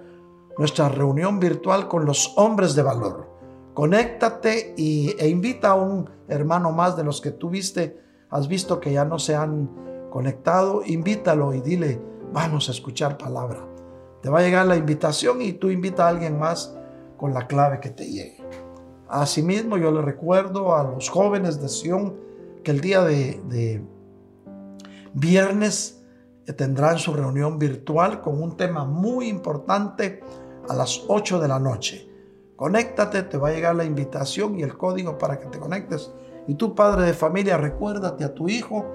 nuestra 0.57 0.89
reunión 0.89 1.39
virtual 1.39 1.87
con 1.87 2.05
los 2.05 2.33
hombres 2.37 2.75
de 2.75 2.83
valor. 2.83 3.29
Conéctate 3.73 4.75
y, 4.77 5.15
e 5.17 5.27
invita 5.27 5.71
a 5.71 5.75
un 5.75 6.09
hermano 6.27 6.71
más 6.71 6.95
de 6.95 7.03
los 7.03 7.21
que 7.21 7.31
tú 7.31 7.49
viste, 7.49 7.99
has 8.29 8.47
visto 8.47 8.79
que 8.79 8.93
ya 8.93 9.05
no 9.05 9.17
se 9.17 9.35
han 9.35 10.09
conectado, 10.11 10.81
invítalo 10.85 11.53
y 11.53 11.61
dile, 11.61 12.01
vamos 12.31 12.69
a 12.69 12.71
escuchar 12.71 13.17
palabra. 13.17 13.74
Te 14.25 14.31
va 14.31 14.39
a 14.39 14.41
llegar 14.41 14.65
la 14.65 14.75
invitación 14.75 15.39
y 15.43 15.53
tú 15.53 15.69
invita 15.69 16.07
a 16.07 16.09
alguien 16.09 16.39
más 16.39 16.75
con 17.15 17.35
la 17.35 17.45
clave 17.45 17.79
que 17.79 17.91
te 17.91 18.07
llegue. 18.07 18.43
Asimismo, 19.07 19.77
yo 19.77 19.91
le 19.91 20.01
recuerdo 20.01 20.75
a 20.75 20.83
los 20.83 21.09
jóvenes 21.09 21.61
de 21.61 21.69
Sion 21.69 22.15
que 22.63 22.71
el 22.71 22.81
día 22.81 23.03
de, 23.03 23.83
viernes 25.13 26.03
tendrán 26.57 26.97
su 26.97 27.13
reunión 27.13 27.59
virtual 27.59 28.21
con 28.21 28.41
un 28.41 28.57
tema 28.57 28.83
muy 28.83 29.27
importante 29.27 30.23
a 30.67 30.73
las 30.73 31.03
8 31.07 31.39
de 31.39 31.47
la 31.47 31.59
noche. 31.59 32.09
Conéctate, 32.55 33.21
te 33.21 33.37
va 33.37 33.49
a 33.49 33.53
llegar 33.53 33.75
la 33.75 33.85
invitación 33.85 34.59
y 34.59 34.63
el 34.63 34.75
código 34.75 35.19
para 35.19 35.39
que 35.39 35.45
te 35.49 35.59
conectes. 35.59 36.11
Y 36.47 36.55
tú, 36.55 36.73
padre 36.73 37.05
de 37.05 37.13
familia, 37.13 37.57
recuérdate 37.57 38.23
a 38.23 38.33
tu 38.33 38.49
hijo, 38.49 38.87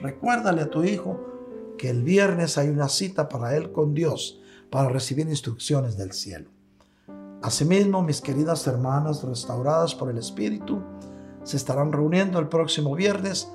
recuérdale 0.00 0.62
a 0.62 0.70
tu 0.70 0.82
hijo 0.82 1.20
que 1.76 1.90
el 1.90 2.02
viernes 2.04 2.56
hay 2.56 2.70
una 2.70 2.88
cita 2.88 3.28
para 3.28 3.54
él 3.54 3.70
con 3.70 3.92
Dios, 3.92 4.40
para 4.70 4.88
recibir 4.88 5.28
instrucciones 5.28 5.96
del 5.96 6.12
cielo. 6.12 6.50
Asimismo, 7.42 8.02
mis 8.02 8.20
queridas 8.20 8.66
hermanas 8.66 9.22
restauradas 9.22 9.94
por 9.94 10.10
el 10.10 10.18
Espíritu 10.18 10.82
se 11.44 11.56
estarán 11.56 11.92
reuniendo 11.92 12.38
el 12.38 12.48
próximo 12.48 12.94
viernes 12.94 13.48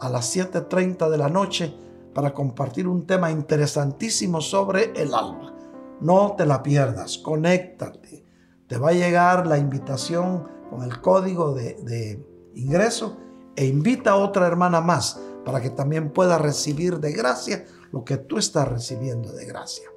a 0.00 0.08
las 0.08 0.36
7.30 0.36 1.08
de 1.08 1.18
la 1.18 1.28
noche 1.28 1.74
para 2.14 2.34
compartir 2.34 2.88
un 2.88 3.06
tema 3.06 3.30
interesantísimo 3.30 4.40
sobre 4.40 4.92
el 5.00 5.14
alma. 5.14 5.54
No 6.00 6.34
te 6.36 6.46
la 6.46 6.62
pierdas, 6.62 7.18
conéctate. 7.18 8.24
Te 8.66 8.76
va 8.76 8.90
a 8.90 8.92
llegar 8.92 9.46
la 9.46 9.58
invitación 9.58 10.48
con 10.68 10.82
el 10.82 11.00
código 11.00 11.54
de, 11.54 11.74
de 11.84 12.26
ingreso 12.54 13.18
e 13.56 13.66
invita 13.66 14.12
a 14.12 14.16
otra 14.16 14.46
hermana 14.46 14.80
más 14.80 15.20
para 15.44 15.60
que 15.60 15.70
también 15.70 16.12
pueda 16.12 16.38
recibir 16.38 16.98
de 16.98 17.12
gracia 17.12 17.64
lo 17.92 18.04
que 18.04 18.18
tú 18.18 18.36
estás 18.38 18.68
recibiendo 18.68 19.32
de 19.32 19.46
gracia. 19.46 19.88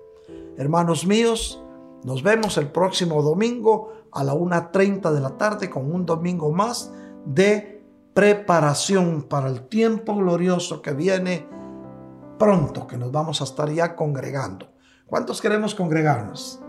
Hermanos 0.57 1.05
míos, 1.05 1.63
nos 2.03 2.23
vemos 2.23 2.57
el 2.57 2.71
próximo 2.71 3.21
domingo 3.21 3.93
a 4.11 4.23
la 4.23 4.33
1.30 4.33 5.11
de 5.11 5.21
la 5.21 5.37
tarde 5.37 5.69
con 5.69 5.93
un 5.93 6.05
domingo 6.05 6.51
más 6.51 6.91
de 7.25 7.83
preparación 8.13 9.23
para 9.23 9.47
el 9.47 9.67
tiempo 9.67 10.15
glorioso 10.15 10.81
que 10.81 10.93
viene 10.93 11.47
pronto, 12.37 12.87
que 12.87 12.97
nos 12.97 13.11
vamos 13.11 13.39
a 13.41 13.43
estar 13.43 13.69
ya 13.69 13.95
congregando. 13.95 14.67
¿Cuántos 15.05 15.41
queremos 15.41 15.75
congregarnos? 15.75 16.59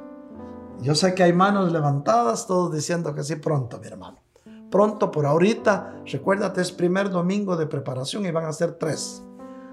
Yo 0.81 0.95
sé 0.95 1.15
que 1.15 1.23
hay 1.23 1.33
manos 1.33 1.73
levantadas, 1.73 2.47
todos 2.47 2.73
diciendo 2.73 3.15
que 3.15 3.23
sí 3.23 3.37
pronto, 3.37 3.79
mi 3.79 3.87
hermano. 3.87 4.19
Pronto 4.71 5.11
por 5.11 5.27
ahorita, 5.27 6.03
recuérdate, 6.07 6.61
es 6.61 6.73
primer 6.73 7.11
domingo 7.11 7.57
de 7.57 7.67
preparación 7.67 8.27
y 8.27 8.31
van 8.31 8.47
a 8.47 8.53
ser 8.53 8.73
tres. 8.79 9.23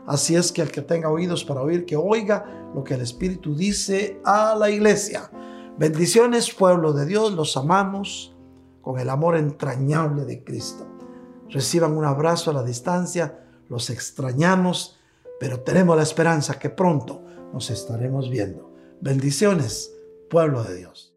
Así 0.10 0.36
es 0.36 0.52
que 0.52 0.64
el 0.64 0.72
que 0.72 0.82
tenga 0.82 1.12
oídos 1.12 1.46
para 1.46 1.62
oír, 1.62 1.86
que 1.86 1.96
oiga 1.96 2.72
lo 2.74 2.84
que 2.84 2.96
el 2.96 3.02
Espíritu 3.02 3.54
dice 3.54 4.20
a 4.26 4.56
la 4.56 4.72
iglesia. 4.72 5.30
Bendiciones, 5.78 6.52
pueblo 6.52 6.94
de 6.94 7.06
Dios, 7.06 7.32
los 7.34 7.56
amamos 7.56 8.36
con 8.82 9.00
el 9.00 9.08
amor 9.08 9.38
entrañable 9.38 10.26
de 10.26 10.44
Cristo. 10.44 10.88
Reciban 11.50 11.96
un 11.96 12.06
abrazo 12.06 12.50
a 12.50 12.56
la 12.56 12.64
distancia, 12.64 13.46
los 13.70 13.92
extrañamos, 13.92 14.98
pero 15.40 15.60
tenemos 15.60 15.96
la 15.96 16.02
esperanza 16.02 16.58
que 16.58 16.72
pronto 16.72 17.24
nos 17.54 17.70
estaremos 17.70 18.32
viendo. 18.32 18.74
Bendiciones, 19.02 19.94
pueblo 20.28 20.64
de 20.64 20.76
Dios. 20.76 21.09